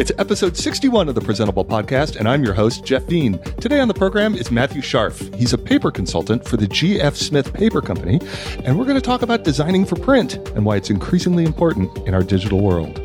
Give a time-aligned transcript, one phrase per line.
[0.00, 3.38] It's episode 61 of the Presentable Podcast, and I'm your host, Jeff Veen.
[3.60, 5.34] Today on the program is Matthew Scharf.
[5.34, 7.14] He's a paper consultant for the G.F.
[7.16, 8.18] Smith Paper Company,
[8.64, 12.14] and we're going to talk about designing for print and why it's increasingly important in
[12.14, 12.96] our digital world.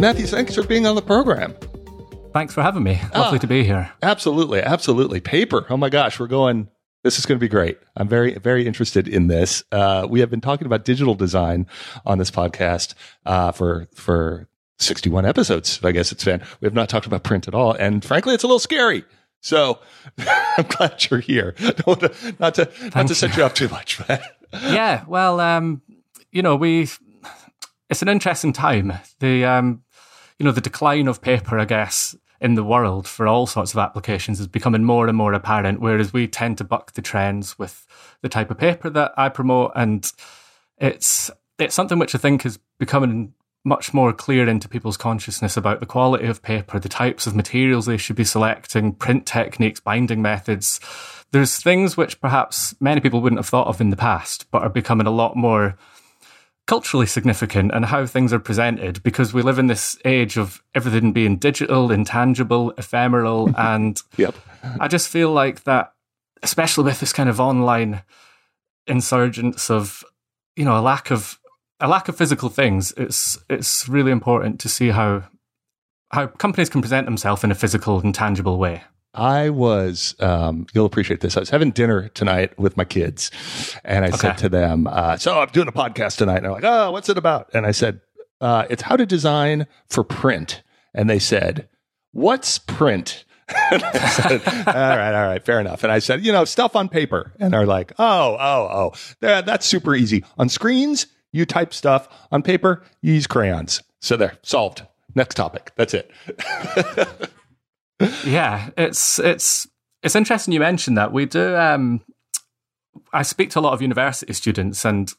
[0.00, 1.54] Matthew, thanks for being on the program.
[2.32, 2.98] Thanks for having me.
[3.14, 3.92] Lovely ah, to be here.
[4.02, 5.20] Absolutely, absolutely.
[5.20, 5.66] Paper.
[5.68, 6.68] Oh my gosh, we're going
[7.06, 7.78] this is going to be great.
[7.96, 9.62] I'm very, very interested in this.
[9.70, 11.68] Uh, we have been talking about digital design
[12.04, 14.48] on this podcast uh, for for
[14.80, 15.78] 61 episodes.
[15.84, 16.42] I guess it's been.
[16.60, 19.04] We have not talked about print at all, and frankly, it's a little scary.
[19.40, 19.78] So
[20.18, 21.54] I'm glad you're here.
[21.86, 24.00] not to not to, not to set you up too much.
[24.52, 25.82] yeah, well, um,
[26.32, 26.88] you know, we.
[27.88, 28.92] It's an interesting time.
[29.20, 29.84] The um,
[30.40, 33.78] you know, the decline of paper, I guess, in the world for all sorts of
[33.78, 37.86] applications is becoming more and more apparent, whereas we tend to buck the trends with
[38.22, 39.72] the type of paper that I promote.
[39.74, 40.10] And
[40.78, 43.32] it's it's something which I think is becoming
[43.64, 47.86] much more clear into people's consciousness about the quality of paper, the types of materials
[47.86, 50.78] they should be selecting, print techniques, binding methods.
[51.32, 54.68] There's things which perhaps many people wouldn't have thought of in the past, but are
[54.68, 55.76] becoming a lot more
[56.66, 61.12] culturally significant and how things are presented because we live in this age of everything
[61.12, 63.50] being digital, intangible, ephemeral.
[63.56, 64.34] And yep.
[64.80, 65.92] I just feel like that,
[66.42, 68.02] especially with this kind of online
[68.86, 70.04] insurgence of,
[70.56, 71.38] you know, a lack of
[71.78, 75.24] a lack of physical things, it's it's really important to see how
[76.10, 78.82] how companies can present themselves in a physical and tangible way.
[79.16, 81.36] I was, um, you'll appreciate this.
[81.36, 83.30] I was having dinner tonight with my kids,
[83.84, 84.16] and I okay.
[84.18, 87.08] said to them, uh, "So I'm doing a podcast tonight." And they're like, "Oh, what's
[87.08, 88.00] it about?" And I said,
[88.40, 90.62] uh, "It's how to design for print."
[90.94, 91.68] And they said,
[92.12, 93.24] "What's print?"
[93.70, 95.84] said, all right, all right, fair enough.
[95.84, 97.32] And I said, you know, stuff on paper.
[97.38, 100.24] And they're like, oh, oh, oh, that, that's super easy.
[100.36, 102.08] On screens, you type stuff.
[102.32, 103.82] On paper, you use crayons.
[104.00, 104.84] So there, solved.
[105.14, 105.70] Next topic.
[105.76, 106.10] That's it.
[108.24, 109.66] yeah, it's it's
[110.02, 111.12] it's interesting you mentioned that.
[111.12, 111.56] We do.
[111.56, 112.02] Um,
[113.12, 115.12] I speak to a lot of university students, and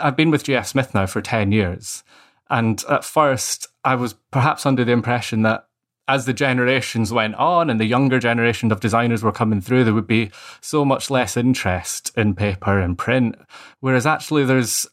[0.00, 2.02] I've been with GF Smith now for ten years.
[2.50, 5.66] And at first, I was perhaps under the impression that
[6.06, 9.94] as the generations went on and the younger generation of designers were coming through, there
[9.94, 10.30] would be
[10.60, 13.36] so much less interest in paper and print.
[13.80, 14.86] Whereas actually, there's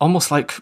[0.00, 0.54] almost like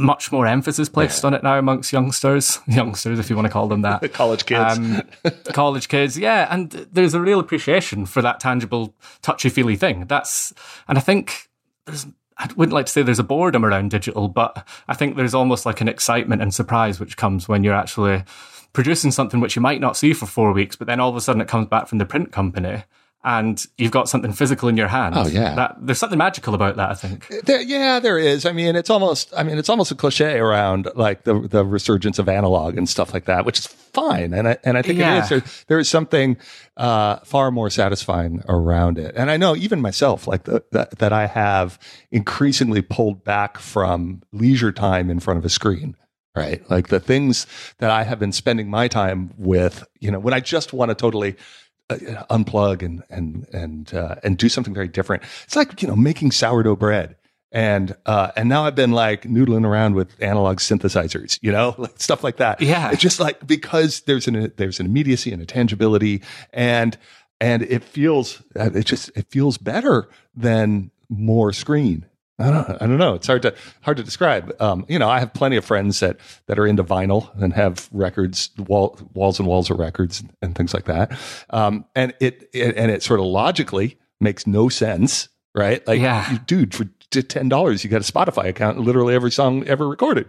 [0.00, 1.28] much more emphasis placed yeah.
[1.28, 4.12] on it now amongst youngsters, youngsters, if you want to call them that.
[4.12, 4.78] college kids.
[4.78, 5.02] Um,
[5.52, 6.48] college kids, yeah.
[6.50, 10.06] And there's a real appreciation for that tangible, touchy feely thing.
[10.06, 10.52] That's,
[10.88, 11.48] and I think
[11.86, 12.06] there's,
[12.38, 15.66] I wouldn't like to say there's a boredom around digital, but I think there's almost
[15.66, 18.24] like an excitement and surprise which comes when you're actually
[18.72, 21.20] producing something which you might not see for four weeks, but then all of a
[21.20, 22.84] sudden it comes back from the print company
[23.22, 25.14] and you've got something physical in your hand.
[25.16, 26.90] Oh yeah, that, there's something magical about that.
[26.90, 27.28] I think.
[27.44, 28.46] There, yeah, there is.
[28.46, 29.32] I mean, it's almost.
[29.36, 33.12] I mean, it's almost a cliche around like the the resurgence of analog and stuff
[33.12, 34.32] like that, which is fine.
[34.32, 35.18] And I and I think yeah.
[35.18, 35.28] it is.
[35.28, 36.38] There, there is something
[36.78, 39.14] uh, far more satisfying around it.
[39.16, 41.78] And I know even myself, like the, that that I have
[42.10, 45.96] increasingly pulled back from leisure time in front of a screen
[46.36, 46.68] right?
[46.70, 47.44] Like the things
[47.78, 50.94] that I have been spending my time with, you know, when I just want to
[50.94, 51.34] totally
[51.98, 55.22] unplug and and and uh, and do something very different.
[55.44, 57.16] It's like you know making sourdough bread,
[57.52, 62.00] and uh, and now I've been like noodling around with analog synthesizers, you know, like
[62.00, 62.60] stuff like that.
[62.60, 66.96] Yeah, it's just like because there's an there's an immediacy and a tangibility, and
[67.40, 72.06] and it feels uh, it just it feels better than more screen
[72.40, 73.14] I don't, I don't know.
[73.14, 74.54] It's hard to hard to describe.
[74.60, 77.88] Um, you know, I have plenty of friends that that are into vinyl and have
[77.92, 81.18] records, wall, walls and walls of records and things like that.
[81.50, 85.86] Um, and it, it, and it sort of logically makes no sense, right?
[85.86, 86.38] Like, yeah.
[86.46, 90.28] dude, for ten dollars, you got a Spotify account, literally every song ever recorded.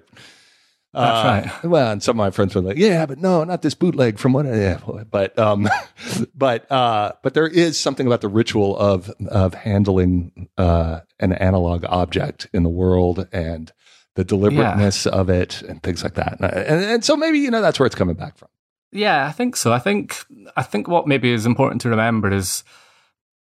[0.93, 1.63] That's uh, right.
[1.69, 4.33] Well, and some of my friends were like, "Yeah, but no, not this bootleg from
[4.33, 4.79] what." Yeah,
[5.09, 5.69] but um,
[6.35, 11.85] but uh, but there is something about the ritual of of handling uh, an analog
[11.87, 13.71] object in the world and
[14.15, 15.11] the deliberateness yeah.
[15.13, 16.37] of it and things like that.
[16.41, 18.49] And, and so maybe you know that's where it's coming back from.
[18.91, 19.71] Yeah, I think so.
[19.71, 20.17] I think
[20.57, 22.63] I think what maybe is important to remember is,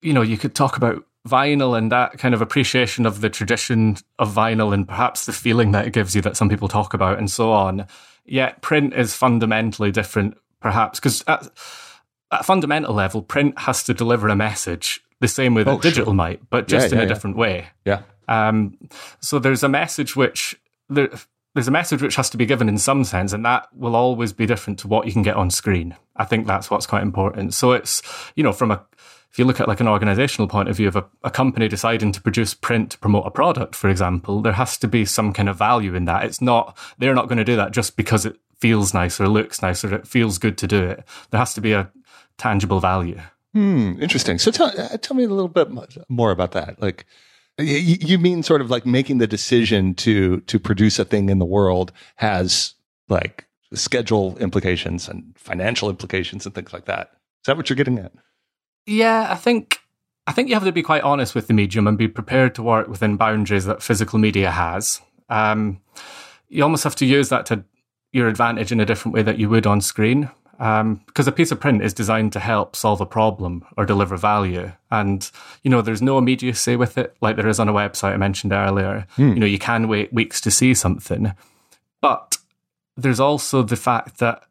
[0.02, 3.96] you know, you could talk about vinyl and that kind of appreciation of the tradition
[4.19, 7.19] of vinyl and perhaps the feeling that it gives you that some people talk about
[7.19, 7.87] and so on.
[8.25, 11.52] Yet print is fundamentally different, perhaps, because at, at,
[12.40, 16.06] a fundamental level, print has to deliver a message the same way that oh, digital
[16.06, 16.14] sure.
[16.14, 17.14] might, but just yeah, in yeah, a yeah.
[17.14, 17.67] different way.
[17.84, 18.02] Yeah.
[18.28, 18.78] Um,
[19.20, 20.55] so there's a message which
[20.88, 21.11] there,
[21.55, 24.32] there's a message which has to be given in some sense, and that will always
[24.32, 25.96] be different to what you can get on screen.
[26.17, 27.55] I think that's what's quite important.
[27.55, 28.02] So it's
[28.37, 28.84] you know from a
[29.31, 32.11] if you look at like an organizational point of view of a, a, company deciding
[32.12, 35.49] to produce print to promote a product, for example, there has to be some kind
[35.49, 36.25] of value in that.
[36.25, 39.62] It's not, they're not going to do that just because it feels nice or looks
[39.62, 41.05] nice or it feels good to do it.
[41.31, 41.91] There has to be a
[42.38, 43.21] tangible value.
[43.53, 44.38] Hmm, interesting.
[44.38, 45.69] So tell, uh, tell me a little bit
[46.09, 46.81] more about that.
[46.82, 47.06] Like,
[47.59, 51.44] you mean sort of like making the decision to to produce a thing in the
[51.44, 52.75] world has
[53.09, 57.11] like schedule implications and financial implications and things like that.
[57.43, 58.12] Is that what you're getting at?
[58.90, 59.78] Yeah, I think
[60.26, 62.62] I think you have to be quite honest with the medium and be prepared to
[62.62, 65.00] work within boundaries that physical media has.
[65.28, 65.81] Um,
[66.48, 67.64] you almost have to use that to
[68.12, 70.28] your advantage in a different way that you would on screen.
[70.58, 74.16] Um, because a piece of print is designed to help solve a problem or deliver
[74.19, 74.72] value.
[74.90, 75.31] And,
[75.62, 78.52] you know, there's no immediacy with it, like there is on a website I mentioned
[78.52, 79.06] earlier.
[79.16, 79.28] Hmm.
[79.28, 81.32] You know, you can wait weeks to see something.
[82.02, 82.36] But
[82.94, 84.43] there's also the fact that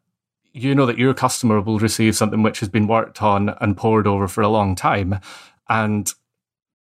[0.52, 4.06] you know that your customer will receive something which has been worked on and poured
[4.06, 5.20] over for a long time.
[5.68, 6.12] And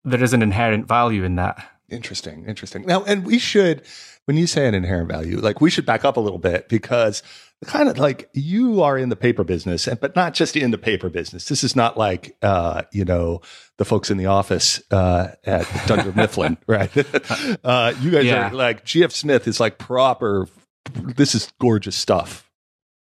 [0.03, 1.69] there is an inherent value in that.
[1.89, 2.85] Interesting, interesting.
[2.85, 3.81] Now, and we should,
[4.25, 7.23] when you say an inherent value, like we should back up a little bit because
[7.65, 11.09] kind of like you are in the paper business, but not just in the paper
[11.09, 11.45] business.
[11.45, 13.41] This is not like, uh, you know,
[13.77, 16.95] the folks in the office uh, at Dunder Mifflin, right?
[17.63, 18.49] uh, you guys yeah.
[18.49, 20.47] are like, GF Smith is like proper,
[20.93, 22.46] this is gorgeous stuff.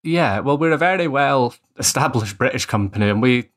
[0.03, 3.51] Yeah, well, we're a very well established British company, and we,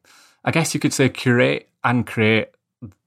[0.44, 2.50] I guess you could say, curate and create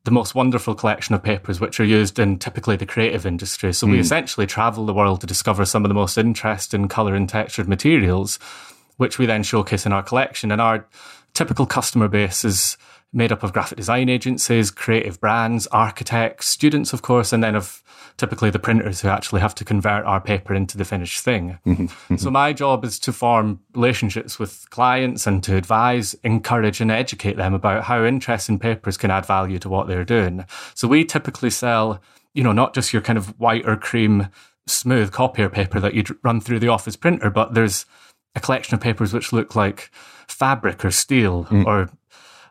[0.05, 3.73] the most wonderful collection of papers which are used in typically the creative industry.
[3.73, 3.91] So mm.
[3.91, 4.03] we hmm.
[4.03, 8.39] essentially travel the world to discover some of the most interesting color and textured materials,
[8.97, 10.51] which we then showcase in our collection.
[10.51, 10.87] And our
[11.35, 12.79] typical customer base is
[13.13, 17.83] made up of graphic design agencies, creative brands, architects, students, of course, and then of
[18.19, 21.59] typically the printers who actually have to convert our paper into the finished thing.
[21.65, 22.17] Mm-hmm.
[22.17, 27.37] So my job is to form relationships with clients and to advise, encourage and educate
[27.37, 30.45] them about how interesting papers can add value to what they're doing.
[30.75, 32.03] So we typically sell,
[32.35, 34.29] you know, not just your kind of white or cream
[34.67, 37.87] smooth copier paper that you'd run through the office printer, but there's
[38.35, 39.91] a collection of papers which look like
[40.27, 41.65] fabric or steel mm.
[41.65, 41.91] or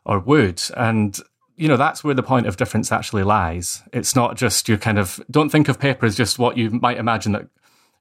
[0.06, 1.20] or wood and
[1.58, 3.84] you know, that's where the point of difference actually lies.
[3.92, 6.98] It's not just you kind of don't think of paper as just what you might
[6.98, 7.48] imagine that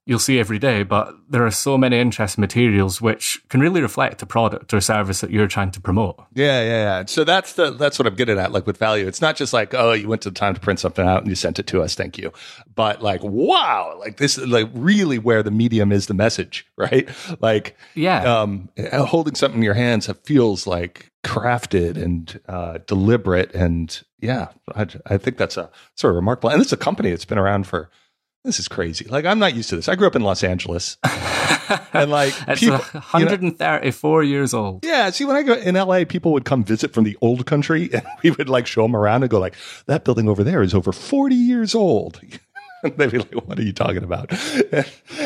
[0.07, 4.19] you'll see every day, but there are so many interesting materials which can really reflect
[4.19, 6.17] the product or service that you're trying to promote.
[6.33, 7.05] Yeah, yeah, yeah.
[7.07, 9.07] So that's the that's what I'm getting at, like with value.
[9.07, 11.29] It's not just like, oh, you went to the time to print something out and
[11.29, 12.33] you sent it to us, thank you.
[12.75, 17.09] But like, wow, like this is like really where the medium is the message, right?
[17.41, 23.53] Like, yeah, um, holding something in your hands feels like crafted and uh, deliberate.
[23.53, 26.51] And yeah, I, I, think that's a sort of remarkable.
[26.51, 27.91] And it's a company that's been around for.
[28.47, 29.07] This is crazy.
[29.07, 29.89] Like I'm not used to this.
[29.89, 30.99] I grew up in Los Angeles,
[31.93, 34.85] and like it's people, 134 you know, years old.
[34.85, 35.11] Yeah.
[35.11, 38.05] See, when I go in LA, people would come visit from the old country, and
[38.23, 39.57] we would like show them around and go like,
[39.87, 42.21] "That building over there is over 40 years old."
[42.85, 44.33] they'd be like, "What are you talking about?"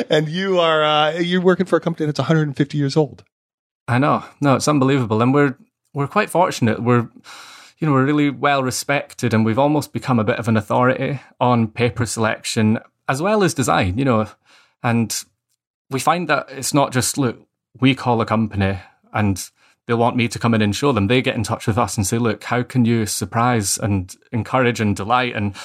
[0.08, 3.22] and you are uh, you're working for a company that's 150 years old.
[3.86, 4.24] I know.
[4.40, 5.58] No, it's unbelievable, and we're
[5.92, 6.82] we're quite fortunate.
[6.82, 7.10] We're
[7.80, 11.18] you know, we're really well respected and we've almost become a bit of an authority
[11.40, 12.78] on paper selection
[13.10, 14.26] as well as design, you know.
[14.82, 15.14] And
[15.90, 17.38] we find that it's not just, look,
[17.80, 18.78] we call a company
[19.12, 19.50] and
[19.86, 21.08] they want me to come in and show them.
[21.08, 24.80] They get in touch with us and say, look, how can you surprise and encourage
[24.80, 25.34] and delight?
[25.34, 25.56] And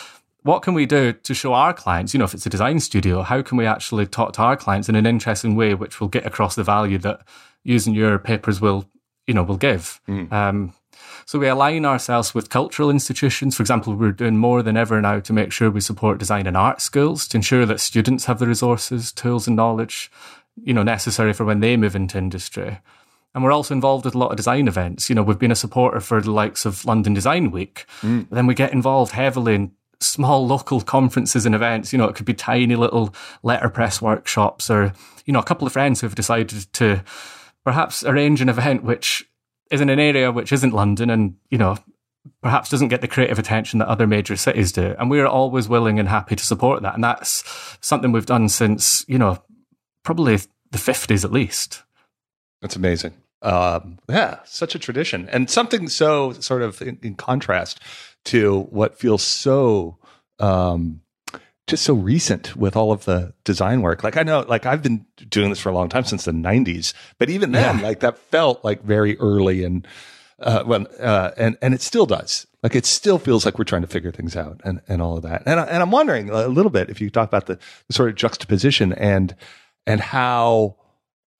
[0.41, 3.21] what can we do to show our clients, you know, if it's a design studio,
[3.21, 6.25] how can we actually talk to our clients in an interesting way, which will get
[6.25, 7.21] across the value that
[7.63, 8.89] using your papers will
[9.27, 9.99] you know, will give.
[10.07, 10.31] Mm.
[10.31, 10.73] Um,
[11.25, 13.55] so we align ourselves with cultural institutions.
[13.55, 16.55] For example, we're doing more than ever now to make sure we support design and
[16.55, 20.11] art schools to ensure that students have the resources, tools, and knowledge,
[20.63, 22.79] you know, necessary for when they move into industry.
[23.33, 25.09] And we're also involved with a lot of design events.
[25.09, 27.85] You know, we've been a supporter for the likes of London Design Week.
[28.01, 28.29] Mm.
[28.29, 31.91] Then we get involved heavily in small local conferences and events.
[31.91, 34.93] You know, it could be tiny little letterpress workshops or,
[35.25, 37.03] you know, a couple of friends who have decided to
[37.63, 39.27] perhaps arrange an event which
[39.71, 41.77] is in an area which isn't London and, you know,
[42.41, 44.95] perhaps doesn't get the creative attention that other major cities do.
[44.97, 46.95] And we're always willing and happy to support that.
[46.95, 47.43] And that's
[47.81, 49.41] something we've done since, you know,
[50.03, 50.37] probably
[50.71, 51.83] the 50s at least.
[52.61, 53.13] That's amazing.
[53.41, 55.29] Um, yeah, such a tradition.
[55.29, 57.79] And something so sort of in, in contrast
[58.25, 59.97] to what feels so
[60.39, 61.01] um,
[61.67, 64.03] just so recent with all of the design work.
[64.03, 66.93] Like I know, like I've been doing this for a long time since the '90s,
[67.17, 67.83] but even then, yeah.
[67.83, 69.87] like that felt like very early and
[70.39, 72.45] uh, when uh, and and it still does.
[72.61, 75.23] Like it still feels like we're trying to figure things out and and all of
[75.23, 75.43] that.
[75.45, 78.09] And I, and I'm wondering a little bit if you talk about the, the sort
[78.09, 79.35] of juxtaposition and
[79.87, 80.77] and how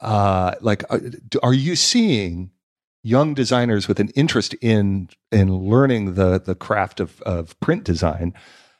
[0.01, 0.99] uh like uh,
[1.41, 2.51] are you seeing
[3.05, 8.33] young designers with an interest in in learning the the craft of of print design.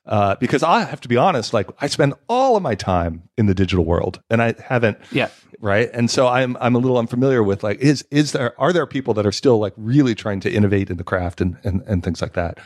[0.05, 3.47] Uh, because I have to be honest, like I spend all of my time in
[3.47, 5.89] the digital world, and I haven't, yeah, right.
[5.93, 9.15] And so I'm I'm a little unfamiliar with like is is there are there people
[9.15, 12.21] that are still like really trying to innovate in the craft and and, and things
[12.21, 12.59] like that.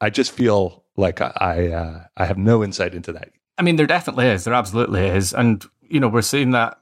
[0.00, 3.30] I just feel like I uh, I have no insight into that.
[3.58, 4.42] I mean, there definitely is.
[4.42, 6.80] There absolutely is, and you know, we're seeing that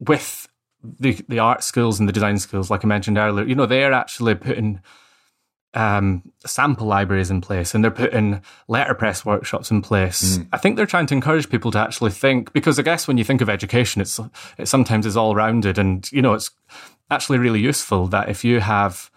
[0.00, 0.48] with
[0.82, 3.46] the the art skills and the design skills, like I mentioned earlier.
[3.46, 4.80] You know, they're actually putting
[5.74, 10.38] um, sample libraries in place and they're putting letterpress workshops in place.
[10.38, 10.48] Mm.
[10.52, 13.24] I think they're trying to encourage people to actually think because I guess when you
[13.24, 14.18] think of education, it's
[14.58, 16.50] it sometimes is all rounded and you know it's
[17.10, 19.10] actually really useful that if you have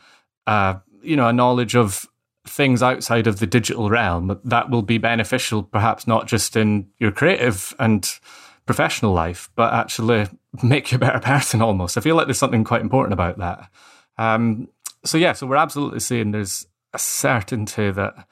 [0.48, 2.07] uh, you know a knowledge of
[2.45, 7.12] things outside of the digital realm that will be beneficial, perhaps not just in your
[7.12, 8.19] creative and
[8.65, 10.27] professional life, but actually
[10.63, 11.98] make you a better person almost.
[11.98, 13.69] I feel like there's something quite important about that.
[14.17, 14.67] Um,
[15.05, 18.27] so, yeah, so we're absolutely seeing there's a certainty that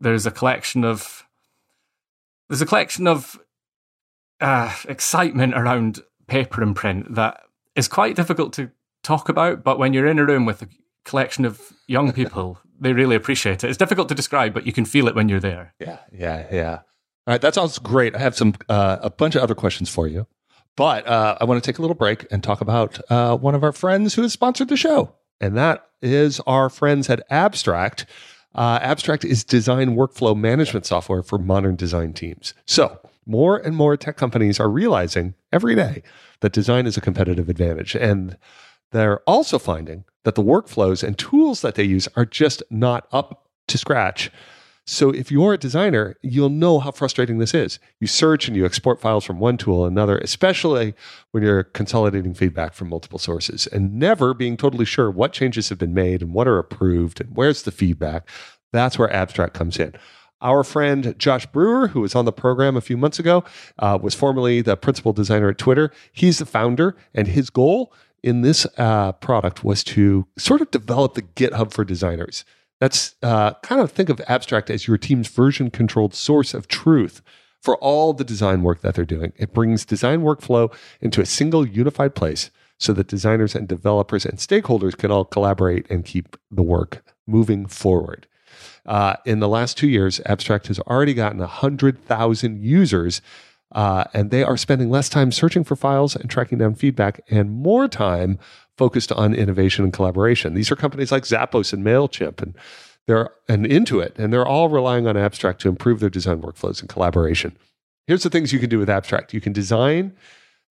[0.00, 1.26] there's a collection of
[2.48, 3.38] there's a collection of
[4.40, 7.40] uh, excitement around paper and print that
[7.74, 8.70] is quite difficult to
[9.02, 9.64] talk about.
[9.64, 10.68] But when you're in a room with a
[11.04, 13.68] collection of young people they really appreciate it.
[13.68, 15.74] It's difficult to describe, but you can feel it when you're there.
[15.78, 16.72] Yeah, yeah, yeah.
[17.26, 18.14] All right, that sounds great.
[18.14, 20.26] I have some uh, a bunch of other questions for you,
[20.76, 23.64] but uh, I want to take a little break and talk about uh, one of
[23.64, 28.06] our friends who has sponsored the show, and that is our friends at Abstract.
[28.54, 32.54] Uh, Abstract is design workflow management software for modern design teams.
[32.66, 36.02] So more and more tech companies are realizing every day
[36.40, 38.36] that design is a competitive advantage, and
[38.92, 43.48] they're also finding that the workflows and tools that they use are just not up
[43.68, 44.30] to scratch.
[44.86, 47.78] So if you're a designer, you'll know how frustrating this is.
[48.00, 50.94] You search and you export files from one tool to another, especially
[51.30, 55.78] when you're consolidating feedback from multiple sources and never being totally sure what changes have
[55.78, 58.28] been made and what are approved and where's the feedback.
[58.72, 59.94] That's where abstract comes in.
[60.42, 63.42] Our friend Josh Brewer, who was on the program a few months ago,
[63.78, 65.90] uh, was formerly the principal designer at Twitter.
[66.12, 71.14] He's the founder, and his goal in this uh, product was to sort of develop
[71.14, 72.44] the GitHub for designers.
[72.80, 77.22] That's uh, kind of think of abstract as your team's version controlled source of truth
[77.62, 79.32] for all the design work that they're doing.
[79.36, 84.38] It brings design workflow into a single unified place so that designers and developers and
[84.38, 88.26] stakeholders can all collaborate and keep the work moving forward.
[88.84, 93.22] Uh, in the last two years, Abstract has already gotten 100,000 users
[93.72, 97.50] uh, and they are spending less time searching for files and tracking down feedback and
[97.50, 98.38] more time
[98.76, 100.54] focused on innovation and collaboration.
[100.54, 102.54] These are companies like Zappos and MailChimp and
[103.06, 106.88] they're and Intuit, and they're all relying on Abstract to improve their design workflows and
[106.88, 107.56] collaboration.
[108.06, 109.34] Here's the things you can do with Abstract.
[109.34, 110.14] You can design,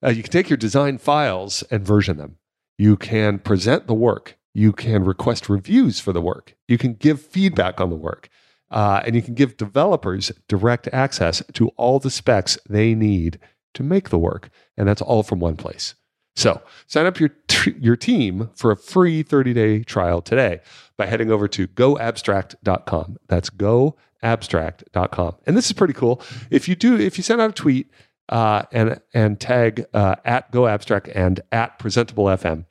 [0.03, 2.37] uh, you can take your design files and version them.
[2.77, 4.37] You can present the work.
[4.53, 6.55] You can request reviews for the work.
[6.67, 8.29] You can give feedback on the work.
[8.69, 13.39] Uh, and you can give developers direct access to all the specs they need
[13.75, 14.49] to make the work.
[14.75, 15.93] And that's all from one place.
[16.35, 20.61] So sign up your, t- your team for a free 30 day trial today
[20.97, 23.17] by heading over to goabstract.com.
[23.27, 25.35] That's goabstract.com.
[25.45, 26.21] And this is pretty cool.
[26.49, 27.91] If you do, if you send out a tweet
[28.29, 32.65] uh, and, and tag uh, at goabstract and at presentableFM,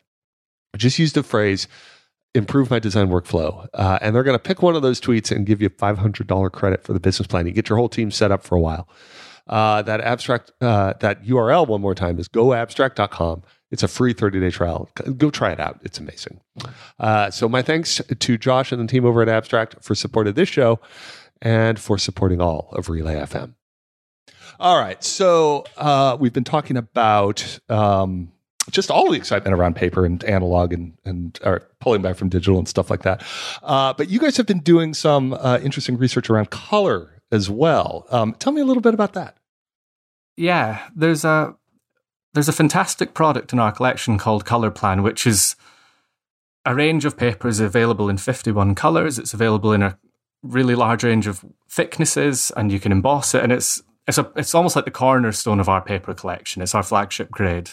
[0.76, 1.68] just use the phrase
[2.34, 3.68] improve my design workflow.
[3.74, 6.82] Uh, and they're going to pick one of those tweets and give you $500 credit
[6.82, 7.46] for the business plan.
[7.46, 8.88] You get your whole team set up for a while.
[9.46, 13.42] Uh, that abstract, uh, that URL one more time is goabstract.com.
[13.70, 14.88] It's a free 30 day trial.
[15.16, 15.80] Go try it out.
[15.82, 16.40] It's amazing.
[16.98, 20.48] Uh, so, my thanks to Josh and the team over at Abstract for supporting this
[20.48, 20.78] show
[21.40, 23.54] and for supporting all of Relay FM.
[24.60, 25.02] All right.
[25.02, 28.30] So, uh, we've been talking about um,
[28.70, 32.58] just all the excitement around paper and analog and and or pulling back from digital
[32.58, 33.22] and stuff like that.
[33.62, 38.06] Uh, but you guys have been doing some uh, interesting research around color as well.
[38.10, 39.36] Um, tell me a little bit about that.
[40.36, 41.56] Yeah, there's a
[42.34, 45.56] there's a fantastic product in our collection called Color Plan, which is
[46.64, 49.18] a range of papers available in 51 colors.
[49.18, 49.98] It's available in a
[50.42, 53.42] really large range of thicknesses, and you can emboss it.
[53.42, 56.62] And it's it's a it's almost like the cornerstone of our paper collection.
[56.62, 57.70] It's our flagship grade.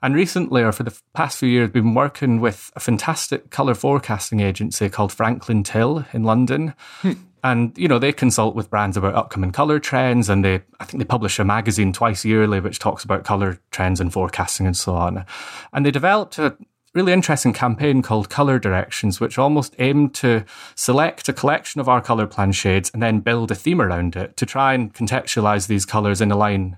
[0.00, 3.74] And recently, or for the past few years, we've been working with a fantastic colour
[3.74, 6.74] forecasting agency called Franklin Till in London.
[7.00, 7.12] Hmm.
[7.42, 10.28] And, you know, they consult with brands about upcoming colour trends.
[10.28, 14.00] And they, I think they publish a magazine twice yearly, which talks about colour trends
[14.00, 15.24] and forecasting and so on.
[15.72, 16.56] And they developed a
[16.98, 22.00] really interesting campaign called Colour Directions, which almost aimed to select a collection of our
[22.00, 25.86] colour plan shades and then build a theme around it to try and contextualize these
[25.86, 26.76] colours in line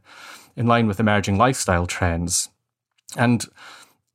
[0.56, 2.50] in line with emerging lifestyle trends.
[3.16, 3.46] And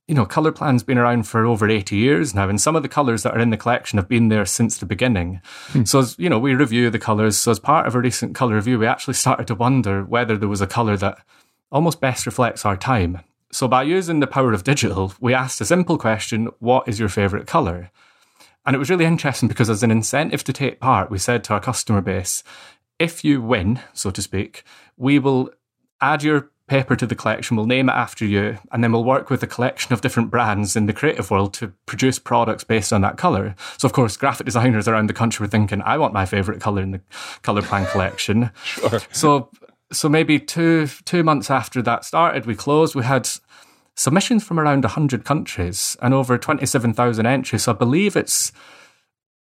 [0.08, 2.90] you know, color plan's been around for over 80 years now, and some of the
[2.90, 5.42] colors that are in the collection have been there since the beginning.
[5.70, 5.86] Hmm.
[5.86, 7.36] So, as, you know, we review the colors.
[7.36, 10.48] So, as part of a recent color review, we actually started to wonder whether there
[10.48, 11.18] was a color that
[11.72, 13.22] almost best reflects our time.
[13.52, 17.10] So, by using the power of digital, we asked a simple question What is your
[17.10, 17.92] favorite color?
[18.66, 21.54] And it was really interesting because, as an incentive to take part, we said to
[21.54, 22.44] our customer base,
[22.98, 24.64] if you win, so to speak,
[24.98, 25.52] we will
[26.02, 29.30] add your paper to the collection, we'll name it after you, and then we'll work
[29.30, 33.02] with a collection of different brands in the creative world to produce products based on
[33.02, 33.56] that color.
[33.78, 36.82] So, of course, graphic designers around the country were thinking, I want my favorite color
[36.82, 37.02] in the
[37.44, 38.50] color plan collection.
[38.64, 39.00] sure.
[39.12, 39.50] So,
[39.92, 42.96] so maybe two two months after that started, we closed.
[42.96, 43.30] We had
[43.96, 47.64] submissions from around 100 countries and over 27,000 entries.
[47.64, 48.52] So I believe it's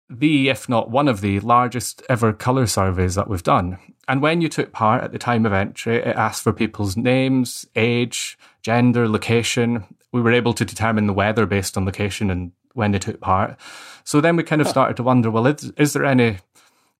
[0.09, 3.77] the, if not one of the largest ever colour surveys that we've done.
[4.07, 7.65] And when you took part at the time of entry, it asked for people's names,
[7.75, 9.83] age, gender, location.
[10.11, 13.57] We were able to determine the weather based on location and when they took part.
[14.03, 16.37] So then we kind of started to wonder well, is, is there any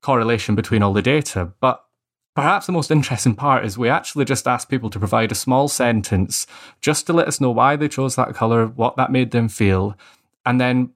[0.02, 1.54] correlation between all the data?
[1.60, 1.85] But
[2.36, 5.70] Perhaps the most interesting part is we actually just asked people to provide a small
[5.70, 6.46] sentence
[6.82, 9.98] just to let us know why they chose that colour, what that made them feel.
[10.46, 10.92] And then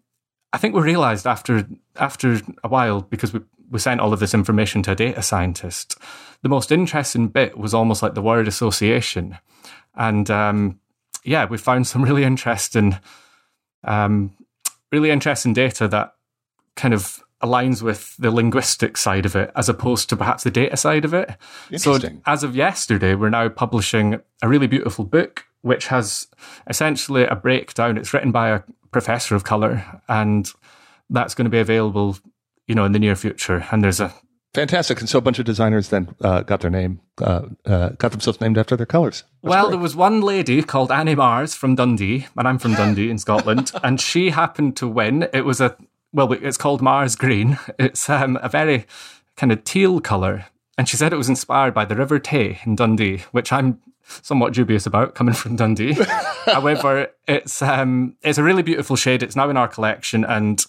[0.52, 1.66] I think we realised after
[1.96, 3.40] after a while, because we,
[3.72, 5.98] we sent all of this information to a data scientist,
[6.42, 9.38] the most interesting bit was almost like the word association.
[9.96, 10.80] And um,
[11.24, 12.98] yeah, we found some really interesting
[13.86, 14.36] um,
[14.92, 16.16] really interesting data that
[16.76, 20.76] kind of aligns with the linguistic side of it as opposed to perhaps the data
[20.76, 21.36] side of it.
[21.78, 26.28] So as of yesterday, we're now publishing a really beautiful book which has
[26.68, 27.98] essentially a breakdown.
[27.98, 30.52] It's written by a professor of color and
[31.10, 32.18] that's going to be available,
[32.68, 33.66] you know, in the near future.
[33.72, 34.14] And there's a
[34.56, 35.00] Fantastic.
[35.00, 38.42] And so a bunch of designers then uh, got their name, uh, uh, got themselves
[38.42, 39.24] named after their colors.
[39.44, 39.72] That's well, great.
[39.74, 43.72] there was one lady called Annie Marrs from Dundee, and I'm from Dundee in Scotland,
[43.84, 45.28] and she happened to win.
[45.34, 45.78] It was a
[46.12, 47.58] well, it's called Marrs Green.
[47.80, 48.86] It's um, a very
[49.36, 50.46] kind of teal colour.
[50.78, 54.54] And she said it was inspired by the River Tay in Dundee, which I'm somewhat
[54.54, 55.94] dubious about coming from Dundee.
[56.46, 59.24] However, it's um, it's a really beautiful shade.
[59.24, 60.66] It's now in our collection, and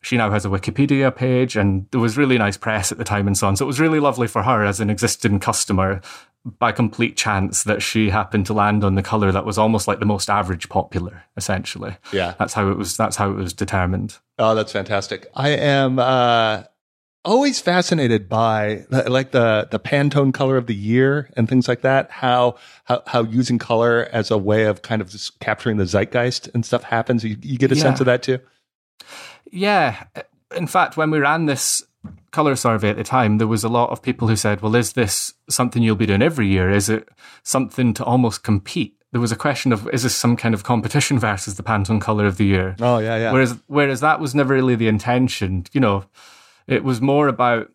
[0.00, 3.26] she now has a Wikipedia page, and there was really nice press at the time
[3.26, 3.56] and so on.
[3.56, 6.00] So it was really lovely for her as an existing customer
[6.58, 9.98] by complete chance that she happened to land on the color that was almost like
[9.98, 11.96] the most average popular essentially.
[12.12, 12.34] Yeah.
[12.38, 14.16] That's how it was that's how it was determined.
[14.38, 15.26] Oh that's fantastic.
[15.34, 16.62] I am uh
[17.24, 22.10] always fascinated by like the the pantone color of the year and things like that
[22.10, 26.48] how how, how using color as a way of kind of just capturing the zeitgeist
[26.54, 27.24] and stuff happens.
[27.24, 27.82] You, you get a yeah.
[27.82, 28.38] sense of that too
[29.52, 30.04] yeah
[30.56, 31.82] in fact when we ran this
[32.30, 34.92] color survey at the time, there was a lot of people who said, well, is
[34.92, 36.70] this something you'll be doing every year?
[36.70, 37.08] Is it
[37.42, 38.94] something to almost compete?
[39.12, 42.26] There was a question of, is this some kind of competition versus the Pantone color
[42.26, 42.76] of the year?
[42.80, 43.32] Oh, yeah, yeah.
[43.32, 45.64] Whereas, whereas that was never really the intention.
[45.72, 46.04] You know,
[46.66, 47.70] it was more about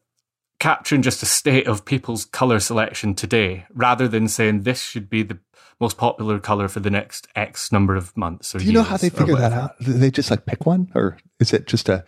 [0.60, 5.24] capturing just a state of people's color selection today rather than saying this should be
[5.24, 5.40] the
[5.80, 8.98] most popular color for the next X number of months or Do you know how
[8.98, 9.80] they figure that out?
[9.80, 12.06] Do they just like pick one or is it just a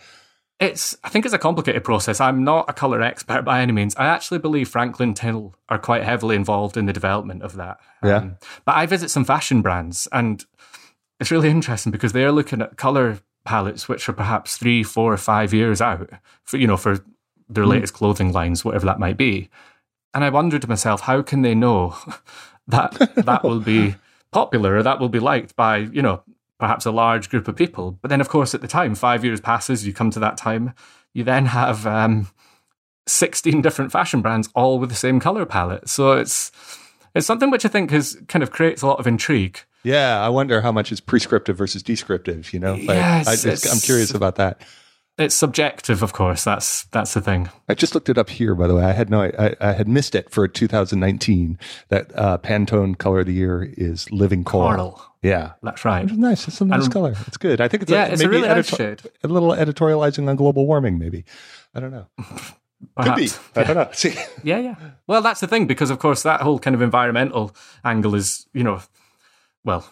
[0.60, 2.22] it's, I think it's a complicated process.
[2.22, 3.94] I'm not a colour expert by any means.
[3.98, 7.78] I actually believe Franklin Till are quite heavily involved in the development of that.
[8.02, 8.18] Yeah.
[8.18, 10.46] Um, but I visit some fashion brands and
[11.20, 15.18] it's really interesting because they're looking at colour palettes which are perhaps three, four, or
[15.18, 16.10] five years out
[16.44, 17.00] for, you know, for
[17.50, 17.70] their mm.
[17.70, 19.50] latest clothing lines, whatever that might be.
[20.14, 21.96] And I wondered to myself, how can they know
[22.68, 23.96] that that will be
[24.32, 26.24] popular or that will be liked by, you know,
[26.60, 27.98] perhaps a large group of people.
[28.02, 30.74] But then, of course, at the time, five years passes, you come to that time,
[31.14, 32.28] you then have um,
[33.08, 35.90] 16 different fashion brands, all with the same color palette.
[35.90, 36.52] So it's
[37.14, 39.60] it's something which I think has kind of creates a lot of intrigue.
[39.84, 42.52] Yeah, I wonder how much is prescriptive versus descriptive.
[42.54, 44.62] You know, like, yes, I am curious about that.
[45.18, 46.44] It's subjective, of course.
[46.44, 47.50] That's that's the thing.
[47.70, 48.84] I just looked it up here, by the way.
[48.84, 51.58] I had no, I, I had missed it for 2019.
[51.88, 54.92] That uh, Pantone color of the year is living coral.
[54.92, 55.02] coral.
[55.22, 56.04] Yeah, that's right.
[56.04, 56.48] It's nice.
[56.48, 57.16] It's a nice and, color.
[57.28, 57.62] It's good.
[57.62, 59.02] I think it's yeah, a, it's a really nice shade.
[59.24, 61.24] A little editorializing on global warming, maybe.
[61.74, 62.08] I don't know.
[62.96, 63.38] Perhaps.
[63.38, 63.62] Could be.
[63.62, 63.90] I don't know.
[63.94, 64.16] See.
[64.44, 64.76] yeah, yeah.
[65.08, 68.64] Well, that's the thing because, of course, that whole kind of environmental angle is, you
[68.64, 68.82] know,
[69.64, 69.90] well,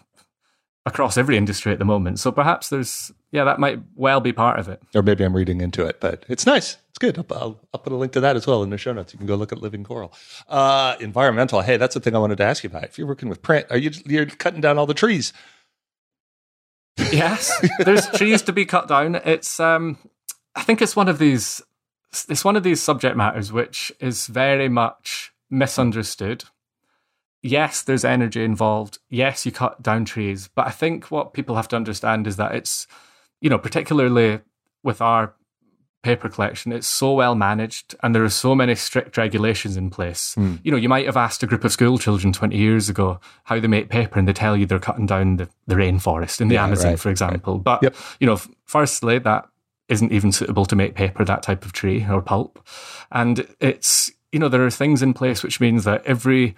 [0.85, 2.19] across every industry at the moment.
[2.19, 4.81] So perhaps there's, yeah, that might well be part of it.
[4.93, 6.77] Or maybe I'm reading into it, but it's nice.
[6.89, 7.17] It's good.
[7.17, 9.13] I'll, I'll, I'll put a link to that as well in the show notes.
[9.13, 10.13] You can go look at Living Coral.
[10.49, 11.61] Uh, environmental.
[11.61, 12.83] Hey, that's the thing I wanted to ask you about.
[12.83, 15.33] If you're working with print, are you you're cutting down all the trees?
[17.11, 19.15] Yes, there's trees to be cut down.
[19.15, 19.97] It's, um,
[20.55, 21.59] I think it's one of these,
[22.29, 26.43] it's one of these subject matters which is very much misunderstood
[27.43, 28.97] yes, there's energy involved.
[29.09, 30.49] Yes, you cut down trees.
[30.55, 32.87] But I think what people have to understand is that it's,
[33.41, 34.39] you know, particularly
[34.81, 35.35] with our
[36.01, 40.35] paper collection, it's so well managed and there are so many strict regulations in place.
[40.35, 40.59] Mm.
[40.63, 43.59] You know, you might have asked a group of school children 20 years ago how
[43.59, 46.55] they make paper and they tell you they're cutting down the, the rainforest in the
[46.55, 47.55] yeah, Amazon, right, for example.
[47.55, 47.63] Right.
[47.63, 47.95] But, yep.
[48.19, 49.47] you know, firstly, that
[49.87, 52.65] isn't even suitable to make paper, that type of tree or pulp.
[53.11, 56.55] And it's, you know, there are things in place which means that every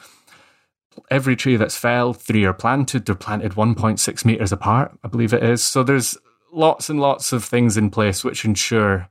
[1.10, 3.06] every tree that's felled, three are planted.
[3.06, 5.64] They're planted 1.6 meters apart, I believe it is.
[5.64, 6.18] So there's
[6.52, 9.10] lots and lots of things in place which ensure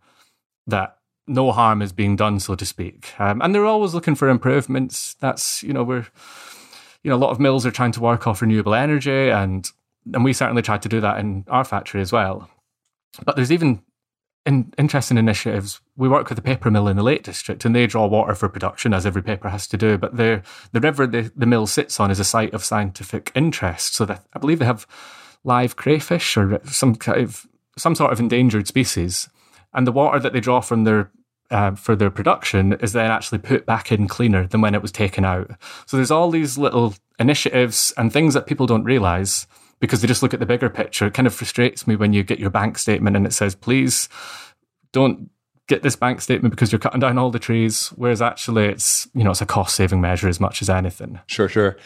[0.66, 3.18] that no harm is being done, so to speak.
[3.18, 5.14] Um, and they're always looking for improvements.
[5.20, 6.06] That's, you know, we're,
[7.02, 9.68] you know, a lot of mills are trying to work off renewable energy and,
[10.12, 12.48] and we certainly tried to do that in our factory as well.
[13.24, 13.82] But there's even
[14.46, 15.80] in, interesting initiatives.
[15.96, 18.48] We work with the paper mill in the Lake District, and they draw water for
[18.48, 19.98] production, as every paper has to do.
[19.98, 23.94] But the the river the, the mill sits on is a site of scientific interest.
[23.94, 24.86] So I believe they have
[25.44, 29.28] live crayfish or some kind of some sort of endangered species,
[29.72, 31.10] and the water that they draw from their
[31.50, 34.92] uh, for their production is then actually put back in cleaner than when it was
[34.92, 35.50] taken out.
[35.86, 39.46] So there's all these little initiatives and things that people don't realize
[39.84, 41.06] because they just look at the bigger picture.
[41.06, 44.08] It kind of frustrates me when you get your bank statement and it says, please
[44.92, 45.30] don't
[45.66, 47.88] get this bank statement because you're cutting down all the trees.
[47.96, 51.20] Whereas actually it's, you know, it's a cost saving measure as much as anything.
[51.26, 51.76] Sure, sure.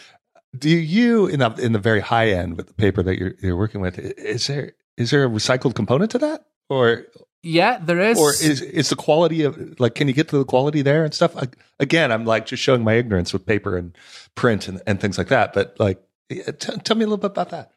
[0.57, 3.57] Do you in the in the very high end with the paper that you're you're
[3.57, 6.45] working with, is there is there a recycled component to that?
[6.69, 7.05] Or
[7.43, 8.19] yeah, there is.
[8.19, 11.13] Or is is the quality of like can you get to the quality there and
[11.13, 11.35] stuff?
[11.79, 13.95] Again, I'm like just showing my ignorance with paper and
[14.33, 15.53] print and, and things like that.
[15.53, 17.71] But like, t- tell me a little bit about that.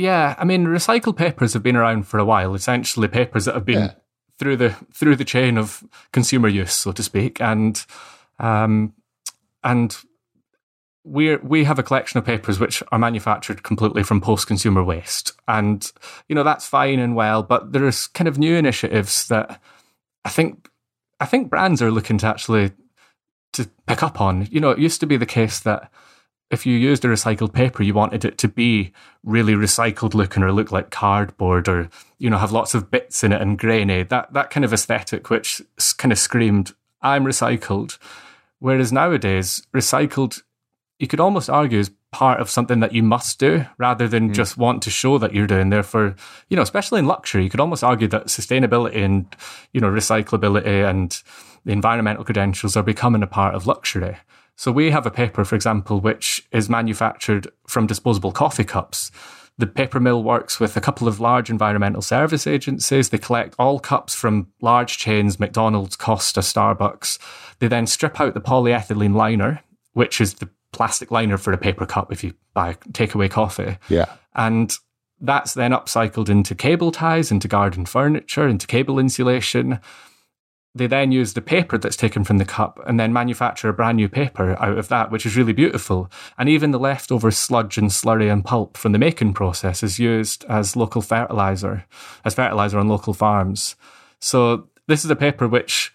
[0.00, 2.54] Yeah, I mean, recycled papers have been around for a while.
[2.54, 3.92] Essentially, papers that have been yeah.
[4.38, 7.84] through the through the chain of consumer use, so to speak, and
[8.38, 8.94] um,
[9.62, 9.98] and
[11.04, 15.34] we we have a collection of papers which are manufactured completely from post consumer waste,
[15.46, 15.92] and
[16.30, 19.60] you know that's fine and well, but there's kind of new initiatives that
[20.24, 20.70] I think
[21.20, 22.72] I think brands are looking to actually
[23.52, 24.48] to pick up on.
[24.50, 25.92] You know, it used to be the case that
[26.50, 30.52] if you used a recycled paper, you wanted it to be really recycled looking or
[30.52, 34.02] look like cardboard or, you know, have lots of bits in it and grainy.
[34.02, 35.62] That, that kind of aesthetic, which
[35.96, 37.98] kind of screamed, I'm recycled.
[38.58, 40.42] Whereas nowadays, recycled,
[40.98, 44.34] you could almost argue is part of something that you must do rather than mm.
[44.34, 45.70] just want to show that you're doing.
[45.70, 46.16] Therefore,
[46.48, 49.24] you know, especially in luxury, you could almost argue that sustainability and,
[49.72, 51.22] you know, recyclability and
[51.64, 54.16] the environmental credentials are becoming a part of luxury.
[54.60, 59.10] So we have a paper, for example, which is manufactured from disposable coffee cups.
[59.56, 63.08] The paper mill works with a couple of large environmental service agencies.
[63.08, 67.18] They collect all cups from large chains, McDonald's, Costa, Starbucks.
[67.58, 71.86] They then strip out the polyethylene liner, which is the plastic liner for a paper
[71.86, 73.78] cup if you buy takeaway coffee.
[73.88, 74.12] Yeah.
[74.34, 74.76] And
[75.22, 79.80] that's then upcycled into cable ties, into garden furniture, into cable insulation.
[80.74, 83.96] They then use the paper that's taken from the cup and then manufacture a brand
[83.96, 86.10] new paper out of that, which is really beautiful.
[86.38, 90.44] And even the leftover sludge and slurry and pulp from the making process is used
[90.44, 91.86] as local fertilizer,
[92.24, 93.74] as fertilizer on local farms.
[94.20, 95.92] So this is a paper which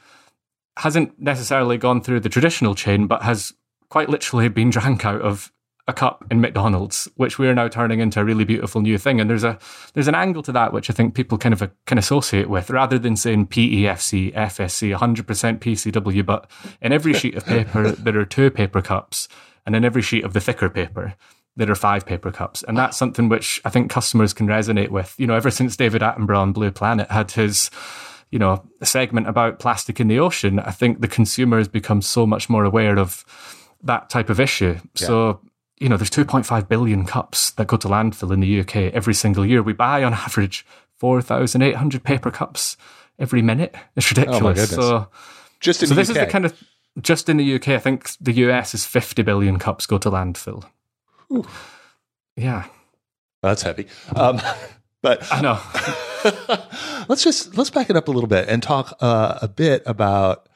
[0.78, 3.54] hasn't necessarily gone through the traditional chain, but has
[3.90, 5.54] quite literally been drank out of
[5.88, 9.22] a cup in McDonald's, which we are now turning into a really beautiful new thing.
[9.22, 9.60] And there's a
[9.94, 12.70] there's an angle to that which I think people kind of uh, can associate with,
[12.70, 16.26] rather than saying PEFC, FSC, 100% PCW.
[16.26, 16.50] But
[16.82, 19.28] in every sheet of paper, there are two paper cups,
[19.66, 21.14] and in every sheet of the thicker paper,
[21.56, 22.64] there are five paper cups.
[22.64, 25.14] And that's something which I think customers can resonate with.
[25.20, 27.70] You know, ever since David Attenborough on Blue Planet had his
[28.32, 32.26] you know, segment about plastic in the ocean, I think the consumer has become so
[32.26, 33.24] much more aware of
[33.84, 34.78] that type of issue.
[34.96, 35.08] Yeah.
[35.08, 35.42] So
[35.80, 39.46] you know, there's 2.5 billion cups that go to landfill in the UK every single
[39.46, 39.62] year.
[39.62, 40.66] We buy on average
[40.98, 42.78] 4,800 paper cups
[43.20, 43.76] every minute.
[43.96, 44.74] It's ridiculous.
[44.74, 45.08] Oh so,
[45.60, 46.16] just in so this UK.
[46.16, 46.64] is the kind of
[47.02, 47.70] just in the UK.
[47.70, 50.64] I think the US is 50 billion cups go to landfill.
[51.32, 51.46] Ooh.
[52.36, 52.66] Yeah,
[53.42, 53.88] that's heavy.
[54.16, 54.42] Um,
[55.02, 55.60] but I know.
[57.10, 60.48] let's just let's back it up a little bit and talk uh, a bit about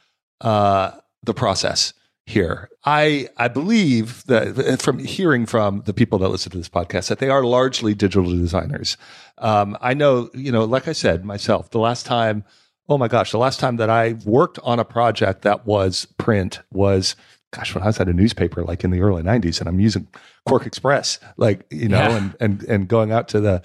[0.41, 0.91] uh,
[1.23, 1.93] the process
[2.29, 2.69] here.
[2.85, 7.19] I I believe that from hearing from the people that listen to this podcast that
[7.19, 8.97] they are largely digital designers.
[9.39, 12.45] Um, I know, you know, like I said myself, the last time,
[12.87, 16.59] oh my gosh, the last time that I worked on a project that was print
[16.71, 17.15] was,
[17.51, 20.07] gosh, when I was at a newspaper, like in the early '90s, and I'm using
[20.47, 22.17] QuarkXPress, like you know, yeah.
[22.17, 23.61] and and and going out to the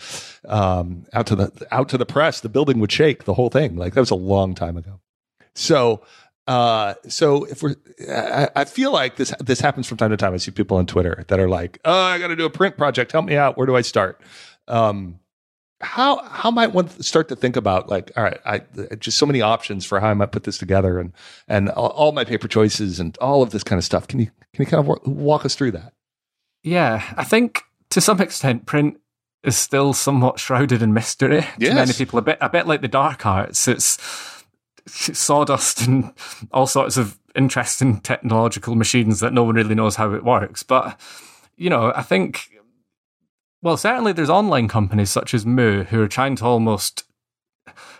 [0.49, 3.77] um, out to the out to the press, the building would shake, the whole thing.
[3.77, 5.01] Like that was a long time ago.
[5.55, 6.03] So
[6.47, 7.77] uh, so if we're,
[8.09, 10.35] I, I, feel like this this happens from time to time.
[10.35, 12.77] I see people on Twitter that are like, "Oh, I got to do a print
[12.77, 13.13] project.
[13.13, 13.57] Help me out.
[13.57, 14.21] Where do I start?"
[14.69, 15.21] Um,
[15.81, 18.61] how how might one start to think about like, all right, I
[18.97, 21.13] just so many options for how I might put this together, and
[21.49, 24.07] and all, all my paper choices and all of this kind of stuff.
[24.07, 25.95] Can you can you kind of walk, walk us through that?
[26.63, 28.99] Yeah, I think to some extent, print
[29.43, 31.71] is still somewhat shrouded in mystery yes.
[31.71, 32.19] to many people.
[32.19, 33.69] A bit a bit like the dark arts.
[33.69, 33.99] It's
[34.87, 36.13] sawdust and
[36.53, 40.63] all sorts of interesting technological machines that no one really knows how it works.
[40.63, 40.99] But,
[41.57, 42.51] you know, I think,
[43.63, 47.05] well, certainly there's online companies such as Moo who are trying to almost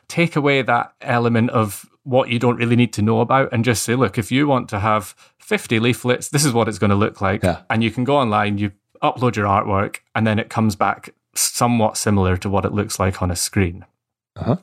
[0.09, 3.83] take away that element of what you don't really need to know about and just
[3.83, 6.97] say, look, if you want to have 50 leaflets, this is what it's going to
[6.97, 7.43] look like.
[7.43, 7.63] Yeah.
[7.71, 11.97] And you can go online, you upload your artwork, and then it comes back somewhat
[11.97, 13.87] similar to what it looks like on a screen.
[14.37, 14.57] Uh-huh.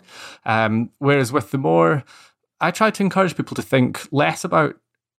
[0.45, 2.03] Um, whereas with the more,
[2.59, 4.75] I try to encourage people to think less about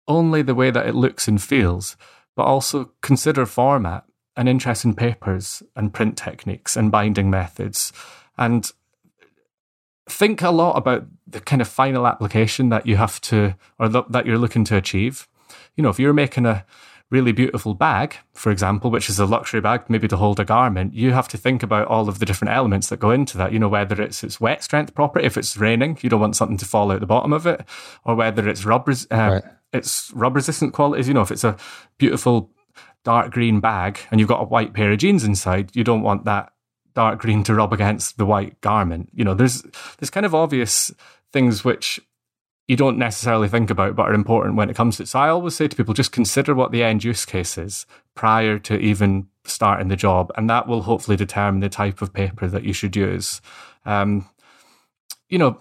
[0.08, 1.96] only the way that it looks and feels,
[2.36, 4.04] but also consider format
[4.36, 7.92] and interest in papers and print techniques and binding methods.
[8.38, 8.70] And
[10.08, 14.26] think a lot about the kind of final application that you have to, or that
[14.26, 15.28] you're looking to achieve.
[15.76, 16.64] You know, if you're making a
[17.12, 20.94] really beautiful bag, for example, which is a luxury bag, maybe to hold a garment,
[20.94, 23.52] you have to think about all of the different elements that go into that.
[23.52, 26.56] You know, whether it's its wet strength property, if it's raining, you don't want something
[26.56, 27.64] to fall out the bottom of it,
[28.04, 29.44] or whether it's rub, uh, right.
[29.74, 31.06] it's rub resistant qualities.
[31.06, 31.56] You know, if it's a
[31.98, 32.50] beautiful
[33.04, 36.24] dark green bag and you've got a white pair of jeans inside, you don't want
[36.24, 36.52] that
[36.94, 39.10] dark green to rub against the white garment.
[39.12, 39.62] You know, there's
[39.98, 40.90] there's kind of obvious
[41.30, 42.00] things which
[42.68, 45.08] you don't necessarily think about but are important when it comes to it.
[45.08, 48.58] So I always say to people, just consider what the end use case is prior
[48.60, 52.64] to even starting the job, and that will hopefully determine the type of paper that
[52.64, 53.40] you should use.
[53.84, 54.28] Um,
[55.28, 55.58] you know,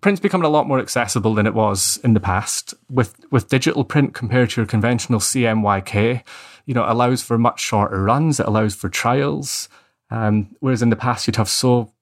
[0.00, 2.72] print's becoming a lot more accessible than it was in the past.
[2.88, 6.22] With with digital print compared to your conventional CMYK,
[6.64, 8.40] you know, allows for much shorter runs.
[8.40, 9.68] It allows for trials.
[10.10, 11.92] Um, whereas in the past, you'd have so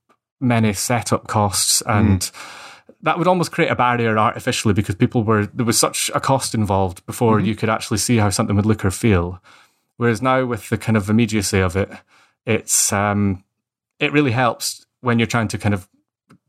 [0.41, 2.63] many setup costs and mm
[3.03, 6.55] that would almost create a barrier artificially because people were there was such a cost
[6.55, 7.47] involved before mm-hmm.
[7.47, 9.41] you could actually see how something would look or feel.
[9.97, 11.91] Whereas now with the kind of immediacy of it,
[12.45, 13.45] it's um,
[13.99, 15.89] it really helps when you're trying to kind of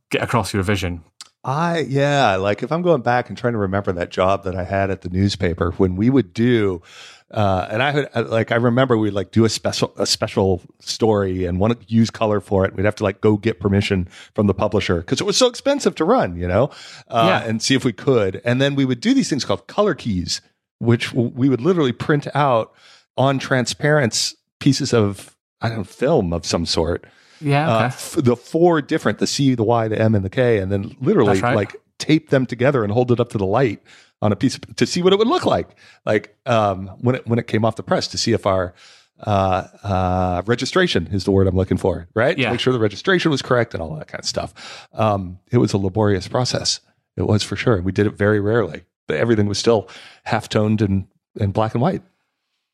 [0.10, 1.04] get across your vision.
[1.43, 4.63] I yeah, like if I'm going back and trying to remember that job that I
[4.63, 6.82] had at the newspaper when we would do
[7.31, 10.61] uh, and I would uh, like I remember we'd like do a special a special
[10.79, 12.73] story and want to use color for it.
[12.73, 15.95] We'd have to like go get permission from the publisher because it was so expensive
[15.95, 16.71] to run, you know,
[17.09, 17.49] uh, yeah.
[17.49, 18.41] and see if we could.
[18.45, 20.39] And then we would do these things called color keys,
[20.79, 22.73] which we would literally print out
[23.17, 27.05] on transparent pieces of I don't know film of some sort.
[27.41, 27.83] Yeah, uh, okay.
[27.83, 30.71] uh, f- the four different the C, the Y, the M, and the K, and
[30.71, 31.55] then literally right.
[31.55, 33.81] like tape them together and hold it up to the light
[34.21, 37.27] on a piece of, to see what it would look like, like um, when it
[37.27, 38.73] when it came off the press to see if our
[39.19, 42.38] uh, uh, registration is the word I'm looking for, right?
[42.38, 42.45] Yeah.
[42.45, 44.88] To make sure the registration was correct and all that kind of stuff.
[44.93, 46.81] Um, it was a laborious process.
[47.15, 47.81] It was for sure.
[47.81, 48.83] We did it very rarely.
[49.07, 49.89] But everything was still
[50.25, 51.07] half toned and,
[51.39, 52.03] and black and white.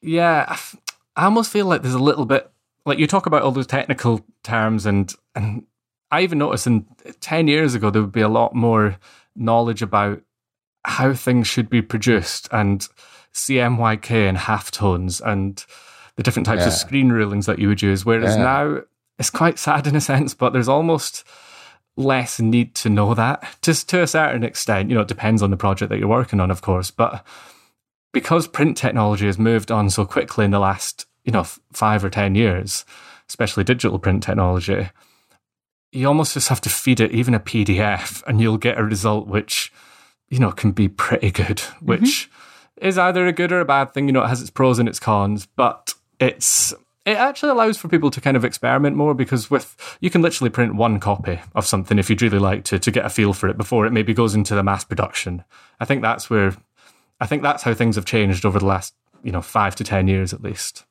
[0.01, 0.57] Yeah.
[1.15, 2.49] I almost feel like there's a little bit
[2.86, 5.65] like you talk about all those technical terms and, and
[6.13, 6.86] I even noticed in
[7.21, 8.97] 10 years ago, there would be a lot more
[9.36, 10.21] knowledge about
[10.86, 12.88] how things should be produced and
[13.34, 15.65] CMYK and halftones and
[16.15, 16.67] the different types yeah.
[16.67, 18.06] of screen rulings that you would use.
[18.06, 18.43] Whereas yeah.
[18.43, 18.82] now
[19.17, 21.23] it's quite sad in a sense, but there's almost
[21.97, 24.89] less need to know that just to a certain extent.
[24.91, 27.26] You know, it depends on the project that you're working on, of course, but
[28.12, 32.12] because print technology has moved on so quickly in the last, you know, five or
[32.12, 32.86] 10 years,
[33.28, 34.89] especially digital print technology,
[35.93, 39.27] you almost just have to feed it even a PDF and you'll get a result
[39.27, 39.71] which
[40.34, 42.01] you know, can be pretty good, which
[42.82, 42.88] mm-hmm.
[42.88, 44.08] is either a good or a bad thing.
[44.08, 46.73] You know, it has its pros and its cons, but it's
[47.06, 50.49] it actually allows for people to kind of experiment more because with you can literally
[50.49, 53.47] print one copy of something if you'd really like to to get a feel for
[53.47, 55.43] it before it maybe goes into the mass production.
[55.79, 56.56] I think that's where
[57.19, 60.08] I think that's how things have changed over the last, you know, five to ten
[60.08, 60.84] years at least.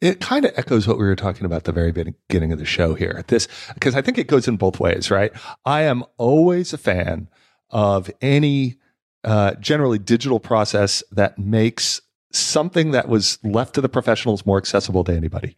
[0.00, 2.64] It kind of echoes what we were talking about at the very beginning of the
[2.64, 3.24] show here.
[3.26, 5.32] This because I think it goes in both ways, right?
[5.64, 7.28] I am always a fan
[7.70, 8.76] of any
[9.24, 12.00] uh, generally digital process that makes
[12.32, 15.56] something that was left to the professionals more accessible to anybody.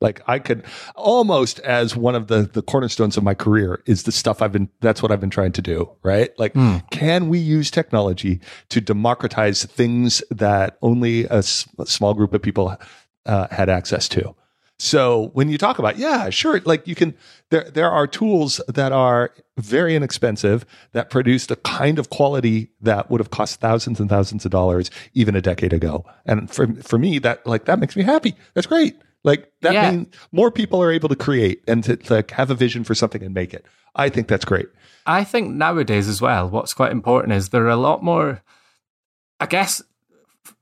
[0.00, 4.12] Like I could almost as one of the the cornerstones of my career is the
[4.12, 6.30] stuff I've been that's what I've been trying to do, right?
[6.38, 6.88] Like mm.
[6.90, 12.42] can we use technology to democratize things that only a, s- a small group of
[12.42, 12.76] people
[13.28, 14.34] uh, had access to?
[14.80, 17.14] So when you talk about, yeah, sure, like you can,
[17.50, 23.10] there, there are tools that are very inexpensive that produce the kind of quality that
[23.10, 26.04] would have cost thousands and thousands of dollars even a decade ago.
[26.26, 28.34] And for, for me, that, like, that makes me happy.
[28.54, 28.94] That's great.
[29.24, 29.90] Like that yeah.
[29.90, 33.22] means more people are able to create and to like have a vision for something
[33.22, 33.66] and make it.
[33.96, 34.68] I think that's great.
[35.06, 38.42] I think nowadays as well, what's quite important is there are a lot more,
[39.40, 39.82] I guess,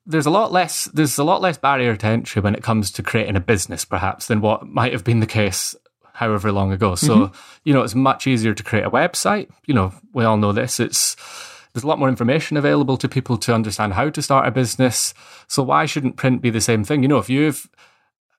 [0.05, 3.03] there's a lot less there's a lot less barrier to entry when it comes to
[3.03, 5.75] creating a business perhaps than what might have been the case
[6.15, 6.95] however long ago.
[6.95, 7.35] So mm-hmm.
[7.65, 9.49] you know it's much easier to create a website.
[9.67, 10.81] You know we all know this.
[10.81, 11.17] It's
[11.73, 15.13] there's a lot more information available to people to understand how to start a business.
[15.47, 17.03] So why shouldn't print be the same thing?
[17.03, 17.69] You know if you've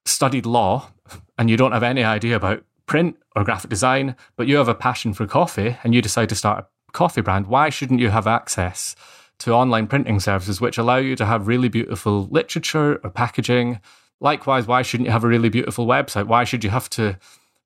[0.06, 0.90] studied law
[1.38, 4.74] and you don't have any idea about print or graphic design but you have a
[4.76, 8.26] passion for coffee and you decide to start a coffee brand why shouldn't you have
[8.26, 8.96] access
[9.40, 13.80] to online printing services, which allow you to have really beautiful literature or packaging.
[14.20, 16.26] Likewise, why shouldn't you have a really beautiful website?
[16.26, 17.18] Why should you have to,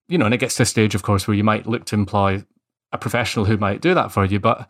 [0.07, 1.95] you know, and it gets to a stage, of course, where you might look to
[1.95, 2.43] employ
[2.91, 4.39] a professional who might do that for you.
[4.39, 4.69] But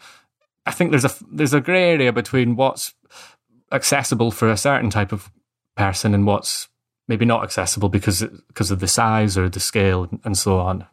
[0.66, 2.94] I think there's a there's a grey area between what's
[3.72, 5.32] accessible for a certain type of
[5.76, 6.68] person and what's
[7.08, 10.86] maybe not accessible because because of the size or the scale and so on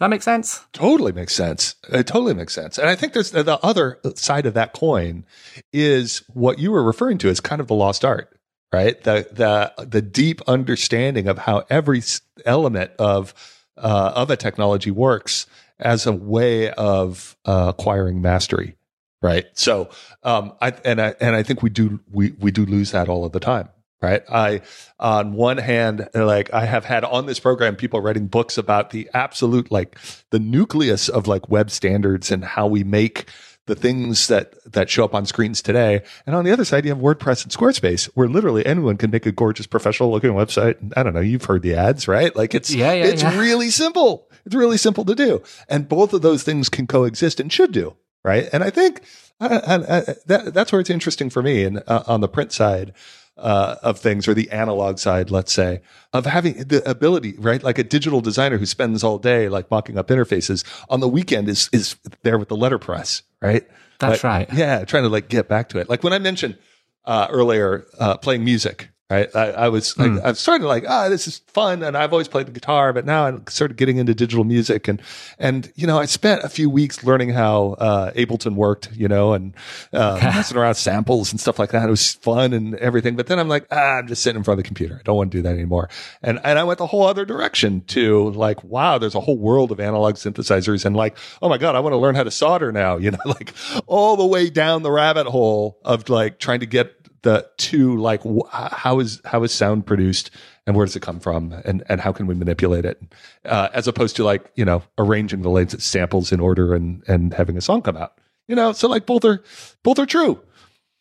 [0.00, 0.64] that make sense?
[0.72, 1.74] Totally makes sense.
[1.88, 2.78] It totally makes sense.
[2.78, 5.24] And I think there's the other side of that coin
[5.72, 8.38] is what you were referring to as kind of the lost art,
[8.72, 9.02] right?
[9.02, 12.02] The the the deep understanding of how every
[12.44, 13.32] element of
[13.78, 15.46] uh, of a technology works
[15.78, 18.76] as a way of uh, acquiring mastery,
[19.22, 19.46] right?
[19.54, 19.90] So,
[20.22, 23.24] um, I and I and I think we do we we do lose that all
[23.24, 23.70] of the time
[24.02, 24.22] right?
[24.30, 24.62] I,
[24.98, 29.08] on one hand, like I have had on this program people writing books about the
[29.14, 29.98] absolute, like
[30.30, 33.26] the nucleus of like web standards and how we make
[33.66, 36.02] the things that that show up on screens today.
[36.24, 39.26] And on the other side, you have WordPress and Squarespace, where literally anyone can make
[39.26, 40.92] a gorgeous, professional looking website.
[40.96, 42.34] I don't know, you've heard the ads, right?
[42.34, 43.38] Like it's yeah, yeah it's yeah.
[43.38, 44.28] really simple.
[44.44, 47.96] It's really simple to do, and both of those things can coexist and should do,
[48.24, 48.48] right?
[48.52, 49.02] And I think
[49.40, 51.64] uh, uh, uh that, that's where it's interesting for me.
[51.64, 52.92] And uh, on the print side,
[53.36, 55.80] uh, of things or the analog side, let's say,
[56.12, 57.62] of having the ability, right?
[57.62, 61.48] Like a digital designer who spends all day like mocking up interfaces on the weekend
[61.48, 63.66] is, is there with the letterpress, right?
[63.98, 64.48] That's right.
[64.52, 64.84] Yeah.
[64.84, 65.88] Trying to like get back to it.
[65.88, 66.58] Like when I mentioned,
[67.04, 69.28] uh, earlier, uh, playing music, right?
[69.36, 70.22] I, I was like, mm.
[70.22, 71.82] I was starting to like, ah, this is fun.
[71.82, 74.88] And I've always played the guitar, but now I'm sort of getting into digital music.
[74.88, 75.00] And,
[75.38, 79.32] and, you know, I spent a few weeks learning how, uh, Ableton worked, you know,
[79.32, 79.54] and,
[79.92, 81.86] uh, messing around samples and stuff like that.
[81.86, 83.14] It was fun and everything.
[83.14, 84.96] But then I'm like, ah, I'm just sitting in front of the computer.
[84.98, 85.88] I don't want to do that anymore.
[86.22, 89.70] And, and I went the whole other direction to like, wow, there's a whole world
[89.70, 92.72] of analog synthesizers and like, oh my God, I want to learn how to solder
[92.72, 93.52] now, you know, like
[93.86, 96.92] all the way down the rabbit hole of like trying to get
[97.26, 100.30] the to like wh- how is how is sound produced
[100.66, 103.02] and where does it come from and and how can we manipulate it?
[103.44, 107.34] Uh, as opposed to like you know arranging the latest samples in order and and
[107.34, 108.72] having a song come out you know?
[108.72, 109.42] So like both are
[109.82, 110.40] both are true.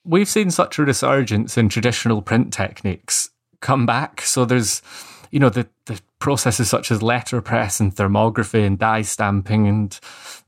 [0.03, 3.29] We've seen such a resurgence in traditional print techniques
[3.61, 4.21] come back.
[4.21, 4.81] So there's
[5.31, 9.93] you know the the processes such as letterpress and thermography and die stamping and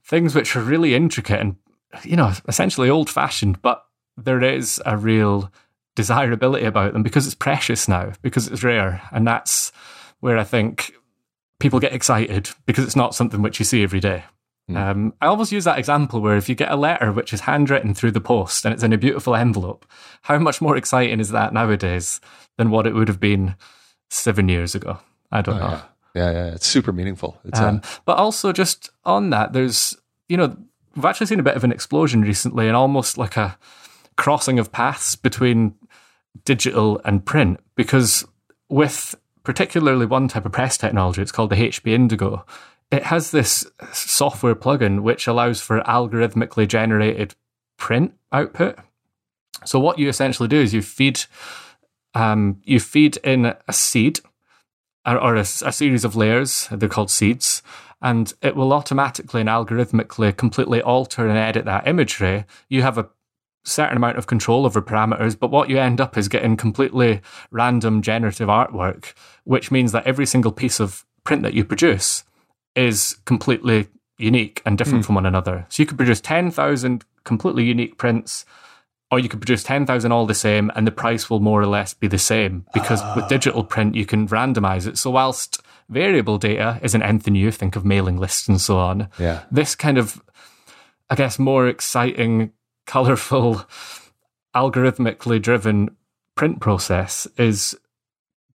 [0.03, 1.55] things which are really intricate and
[2.03, 3.83] you know essentially old fashioned but
[4.15, 5.51] there is a real
[5.97, 9.01] desirability about them because it's precious now, because it's rare.
[9.11, 9.71] And that's
[10.19, 10.93] where I think
[11.59, 14.23] people get excited because it's not something which you see every day.
[14.69, 14.77] Mm.
[14.77, 17.95] Um, I always use that example where if you get a letter which is handwritten
[17.95, 19.87] through the post and it's in a beautiful envelope,
[20.21, 22.21] how much more exciting is that nowadays
[22.57, 23.55] than what it would have been
[24.11, 24.99] seven years ago?
[25.31, 25.81] I don't oh, know.
[26.13, 26.31] Yeah.
[26.31, 26.31] yeah.
[26.31, 27.39] yeah, It's super meaningful.
[27.43, 29.97] It's um, a- but also just on that, there's,
[30.29, 30.55] you know,
[30.95, 33.57] we've actually seen a bit of an explosion recently and almost like a
[34.17, 35.75] crossing of paths between
[36.45, 38.25] digital and print because
[38.69, 42.45] with particularly one type of press technology, it's called the HP Indigo.
[42.91, 47.35] It has this software plugin which allows for algorithmically generated
[47.77, 48.77] print output.
[49.65, 51.21] So what you essentially do is you feed
[52.13, 54.19] um, you feed in a seed
[55.05, 56.67] or, or a, a series of layers.
[56.71, 57.61] They're called seeds,
[58.01, 62.45] and it will automatically and algorithmically completely alter and edit that imagery.
[62.69, 63.09] You have a
[63.67, 68.01] certain amount of control over parameters, but what you end up is getting completely random
[68.01, 72.23] generative artwork, which means that every single piece of print that you produce
[72.75, 75.05] is completely unique and different mm.
[75.05, 75.65] from one another.
[75.69, 78.45] So you could produce 10,000 completely unique prints,
[79.11, 81.93] or you could produce 10,000 all the same, and the price will more or less
[81.93, 83.13] be the same because uh.
[83.15, 83.27] with ah.
[83.27, 84.97] digital print, you can randomize it.
[84.97, 89.09] So whilst variable data isn't anything new, think of mailing lists and so on.
[89.19, 89.43] Yeah.
[89.51, 90.21] This kind of,
[91.09, 92.51] I guess, more exciting
[92.87, 93.63] colorful,
[94.55, 95.95] algorithmically driven
[96.35, 97.75] print process is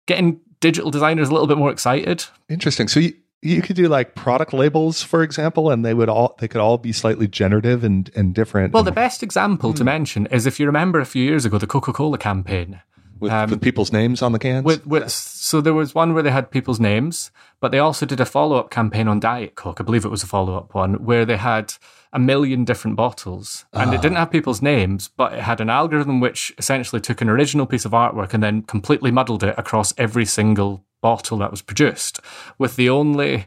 [0.06, 2.24] getting digital designers a little bit more excited.
[2.48, 2.88] Interesting.
[2.88, 6.48] So you, you could do like product labels, for example, and they would all they
[6.48, 8.72] could all be slightly generative and, and different.
[8.72, 9.86] Well, the best example to hmm.
[9.86, 12.80] mention is if you remember a few years ago the Coca Cola campaign.
[13.18, 14.64] with, um, with people's names on the cans.
[14.64, 17.30] With, with, so there was one where they had people's names,
[17.60, 19.80] but they also did a follow up campaign on Diet Coke.
[19.80, 21.74] I believe it was a follow up one where they had
[22.12, 26.20] a million different bottles and it didn't have people's names, but it had an algorithm
[26.20, 30.26] which essentially took an original piece of artwork and then completely muddled it across every
[30.26, 32.20] single bottle that was produced,
[32.58, 33.46] with the only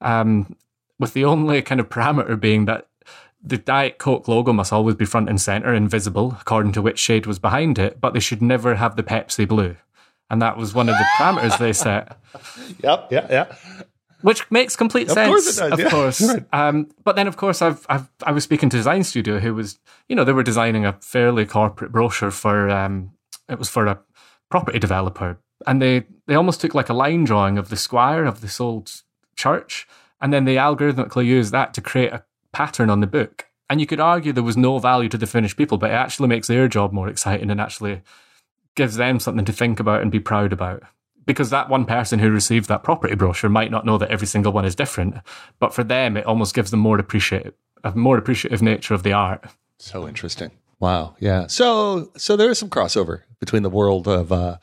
[0.00, 0.56] um,
[0.98, 2.88] with the only kind of parameter being that
[3.42, 7.26] the Diet Coke logo must always be front and center invisible, according to which shade
[7.26, 9.76] was behind it, but they should never have the Pepsi blue.
[10.28, 12.18] And that was one of the parameters they set.
[12.82, 13.54] Yep, yeah, yeah.
[14.26, 15.88] Which makes complete Of sense, course it does, of yeah.
[15.88, 16.20] course.
[16.28, 16.44] Right.
[16.52, 19.78] Um, but then, of course, I've, I've I was speaking to Design Studio, who was,
[20.08, 23.12] you know, they were designing a fairly corporate brochure for, um,
[23.48, 24.00] it was for a
[24.50, 28.40] property developer, and they they almost took like a line drawing of the squire of
[28.40, 28.90] this old
[29.36, 29.86] church,
[30.20, 33.46] and then they algorithmically used that to create a pattern on the book.
[33.70, 36.26] And you could argue there was no value to the finished people, but it actually
[36.26, 38.02] makes their job more exciting and actually
[38.74, 40.82] gives them something to think about and be proud about.
[41.26, 44.52] Because that one person who received that property brochure might not know that every single
[44.52, 45.16] one is different,
[45.58, 47.52] but for them, it almost gives them more appreciative,
[47.84, 49.44] a more appreciative nature of the art.
[49.78, 50.52] So interesting.
[50.78, 51.16] Wow.
[51.18, 51.46] Yeah.
[51.48, 54.58] So so there is some crossover between the world of uh,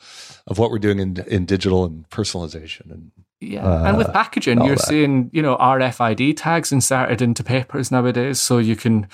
[0.46, 3.10] of what we're doing in in digital and personalization and
[3.40, 4.86] Yeah, and with packaging, all you're that.
[4.86, 9.06] seeing you know RFID tags inserted into papers nowadays, so you can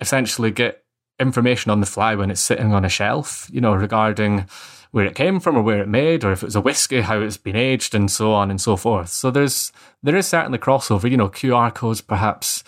[0.00, 0.82] essentially get
[1.20, 3.48] information on the fly when it's sitting on a shelf.
[3.52, 4.46] You know, regarding
[4.90, 7.20] where it came from or where it made, or if it was a whiskey, how
[7.20, 9.10] it's been aged, and so on and so forth.
[9.10, 9.72] So there's
[10.02, 11.10] there is certainly crossover.
[11.10, 12.64] You know, QR codes perhaps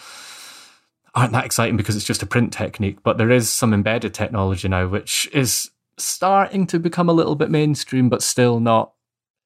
[1.14, 4.66] aren't that exciting because it's just a print technique, but there is some embedded technology
[4.68, 8.92] now which is starting to become a little bit mainstream, but still not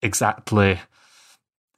[0.00, 0.78] exactly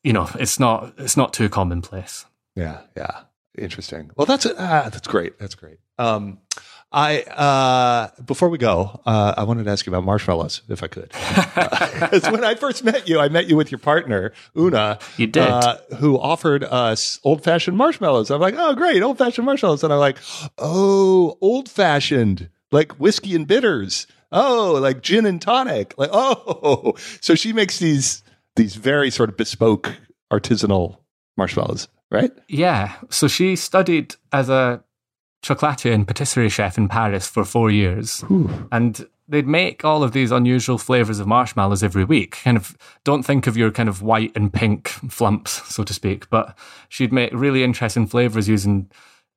[0.03, 2.27] you know, it's not it's not too commonplace.
[2.55, 3.23] Yeah, yeah.
[3.57, 4.11] Interesting.
[4.17, 5.39] Well, that's ah, that's great.
[5.39, 5.79] That's great.
[5.99, 6.39] Um,
[6.91, 10.87] I uh, before we go, uh, I wanted to ask you about marshmallows, if I
[10.87, 11.13] could.
[11.99, 14.99] Because when I first met you, I met you with your partner Una.
[15.17, 15.43] You did.
[15.47, 18.31] uh, who offered us old fashioned marshmallows.
[18.31, 20.17] I'm like, oh, great, old fashioned marshmallows, and I'm like,
[20.57, 24.07] oh, old fashioned, like whiskey and bitters.
[24.31, 25.95] Oh, like gin and tonic.
[25.99, 28.23] Like, oh, so she makes these
[28.57, 29.93] these very sort of bespoke
[30.33, 30.99] artisanal
[31.37, 32.31] marshmallows, right?
[32.49, 32.95] Yeah.
[33.11, 34.83] So she studied as a
[35.43, 38.25] chocolatier and patisserie chef in Paris for four years.
[38.73, 42.39] And they'd make all of these unusual flavors of marshmallows every week.
[42.43, 46.29] Kind of don't think of your kind of white and pink flumps, so to speak,
[46.31, 46.57] but
[46.89, 48.91] she'd make really interesting flavors using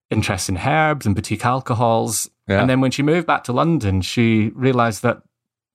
[0.10, 2.30] interesting herbs and boutique alcohols.
[2.48, 2.62] Yeah.
[2.62, 5.22] And then when she moved back to London, she realized that,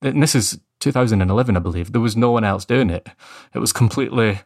[0.03, 3.09] and this is 2011, I believe, there was no one else doing it.
[3.55, 4.41] It was completely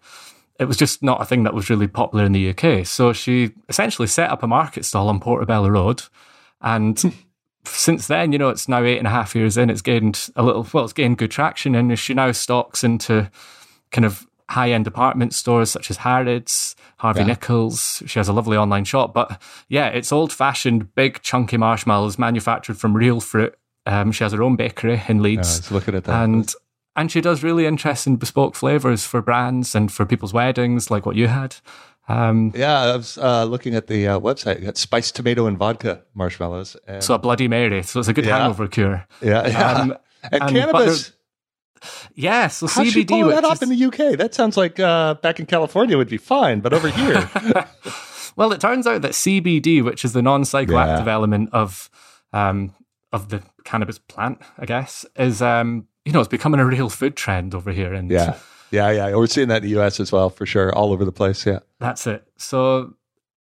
[0.60, 2.86] it was just not a thing that was really popular in the UK.
[2.86, 6.02] So she essentially set up a market stall on Portobello Road.
[6.60, 7.02] And
[7.64, 10.42] since then, you know, it's now eight and a half years in, it's gained a
[10.42, 11.74] little, well, it's gained good traction.
[11.74, 13.30] And she now stocks into
[13.90, 17.26] kind of high end department stores such as Harrods, Harvey Yeah.
[17.28, 18.02] Nichols.
[18.06, 19.14] She has a lovely online shop.
[19.14, 23.54] But yeah, it's old fashioned, big, chunky marshmallows manufactured from real fruit.
[23.86, 26.22] Um, she has her own bakery in Leeds looking at that.
[26.24, 26.52] and
[26.96, 31.16] and she does really interesting bespoke flavors for brands and for people's weddings, like what
[31.16, 31.56] you had.
[32.08, 34.58] Um, yeah, I was uh, looking at the uh, website.
[34.58, 36.76] You got spiced tomato and vodka marshmallows.
[36.88, 38.38] And, so a Bloody Mary, so it's a good Yeah.
[38.38, 39.06] hangover cure.
[39.22, 39.72] yeah, yeah.
[39.72, 41.12] Um, and, and cannabis.
[42.14, 44.18] Yeah, so How's she CBD, pulling that off is, in the UK?
[44.18, 47.28] That sounds like uh, back in California would be fine, but over here,
[48.36, 51.12] well, it turns out that CBD, which is the non-psychoactive Yeah.
[51.12, 51.88] element of
[52.32, 52.74] um,
[53.12, 57.14] of the cannabis plant, I guess, is um, you know it's becoming a real food
[57.14, 58.36] trend over here, and yeah,
[58.72, 59.14] yeah, yeah.
[59.14, 61.46] We're seeing that in the US as well, for sure, all over the place.
[61.46, 62.26] Yeah, That's it.
[62.36, 62.94] So,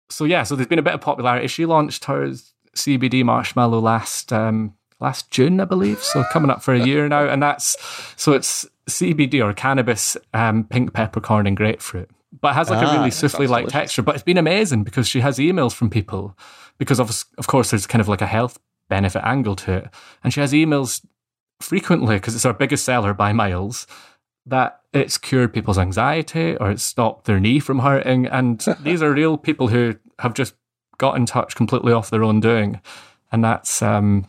[0.08, 0.44] so yeah.
[0.44, 1.48] So there's been a bit of popularity.
[1.48, 2.30] She launched her
[2.76, 6.00] CBD marshmallow last um, last June, I believe.
[6.04, 7.76] So coming up for a year now, and that's
[8.16, 12.10] so it's CBD or cannabis, um, pink peppercorn and grapefruit.
[12.40, 14.02] But it has like Ah, a really souffle like texture.
[14.02, 16.38] But it's been amazing because she has emails from people
[16.78, 19.88] because of of course there's kind of like a health benefit angle to it,
[20.22, 21.04] and she has emails
[21.62, 23.86] frequently because it's our biggest seller by miles
[24.46, 28.26] that it's cured people's anxiety or it's stopped their knee from hurting.
[28.26, 30.54] And these are real people who have just
[30.98, 32.80] got in touch completely off their own doing.
[33.30, 34.26] And that's, um,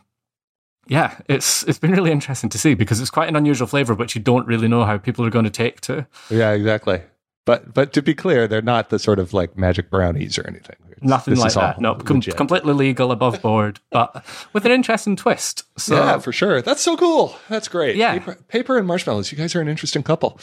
[0.88, 4.16] yeah, it's it's been really interesting to see because it's quite an unusual flavor, which
[4.16, 6.06] you don't really know how people are going to take to.
[6.30, 7.02] yeah, exactly.
[7.46, 10.78] But but to be clear, they're not the sort of like magic brownies or anything.
[10.92, 11.82] It's- Nothing like that.
[11.82, 14.24] No, com- completely legal, above board, but
[14.54, 15.64] with an interesting twist.
[15.78, 16.62] So yeah, for sure.
[16.62, 17.36] That's so cool.
[17.50, 17.98] That's great.
[17.98, 18.14] Yeah.
[18.14, 19.30] paper, paper and marshmallows.
[19.32, 20.40] You guys are an interesting couple.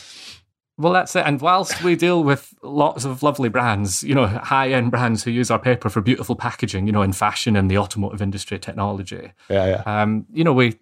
[0.76, 1.24] Well, that's it.
[1.26, 5.30] And whilst we deal with lots of lovely brands, you know, high end brands who
[5.30, 9.32] use our paper for beautiful packaging, you know, in fashion and the automotive industry, technology.
[9.48, 9.82] Yeah, yeah.
[10.02, 10.78] Um, you know, we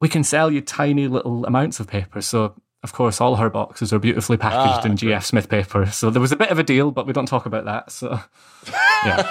[0.00, 2.20] we can sell you tiny little amounts of paper.
[2.22, 5.84] So of course, all her boxes are beautifully packaged ah, in GF Smith paper.
[5.86, 7.92] So there was a bit of a deal, but we don't talk about that.
[7.92, 8.18] So,
[9.04, 9.22] yeah.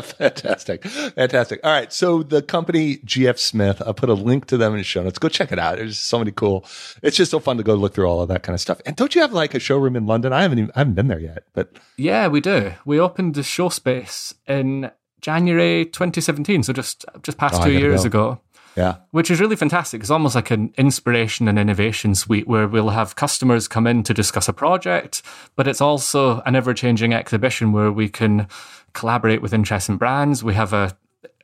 [0.00, 0.84] Fantastic.
[0.84, 1.60] Fantastic.
[1.62, 1.92] All right.
[1.92, 5.20] So the company GF Smith, I'll put a link to them in the show notes.
[5.20, 5.76] Go check it out.
[5.76, 6.64] There's so many cool.
[7.00, 8.80] It's just so fun to go look through all of that kind of stuff.
[8.84, 10.32] And don't you have like a showroom in London?
[10.32, 11.78] I haven't even, I haven't been there yet, but.
[11.96, 12.72] Yeah, we do.
[12.84, 14.90] We opened the show space in
[15.20, 16.64] January 2017.
[16.64, 18.06] So just, just past oh, two years go.
[18.06, 18.40] ago.
[18.78, 18.98] Yeah.
[19.10, 20.02] Which is really fantastic.
[20.02, 24.14] It's almost like an inspiration and innovation suite where we'll have customers come in to
[24.14, 25.20] discuss a project,
[25.56, 28.46] but it's also an ever changing exhibition where we can
[28.92, 30.44] collaborate with interesting brands.
[30.44, 30.96] We have a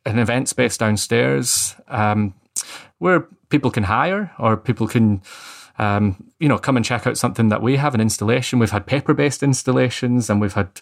[0.07, 2.35] an event space downstairs um,
[2.99, 5.20] where people can hire or people can
[5.78, 8.61] um, you know come and check out something that we have an installation.
[8.61, 10.72] We've had paper based installations and we've had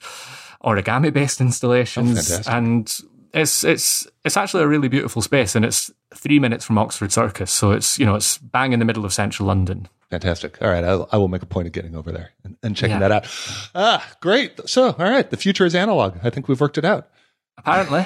[0.62, 2.94] origami based installations oh, and
[3.32, 7.50] it's it's it's actually a really beautiful space, and it's three minutes from Oxford Circus,
[7.50, 9.88] so it's you know it's bang in the middle of central London.
[10.10, 10.60] Fantastic.
[10.60, 13.00] All right, I'll, I will make a point of getting over there and, and checking
[13.00, 13.08] yeah.
[13.08, 13.26] that out.
[13.74, 14.68] Ah, great.
[14.68, 16.18] So, all right, the future is analog.
[16.22, 17.08] I think we've worked it out.
[17.56, 18.04] Apparently,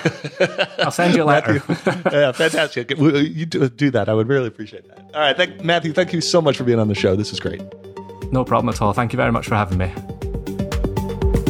[0.78, 1.54] I'll send you a letter.
[2.12, 2.90] yeah, fantastic.
[2.90, 4.08] You do, do that.
[4.08, 4.98] I would really appreciate that.
[5.14, 5.92] All right, thank, Matthew.
[5.92, 7.16] Thank you so much for being on the show.
[7.16, 7.62] This is great.
[8.32, 8.92] No problem at all.
[8.92, 9.92] Thank you very much for having me.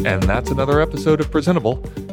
[0.06, 1.82] And that's another episode of Presentable.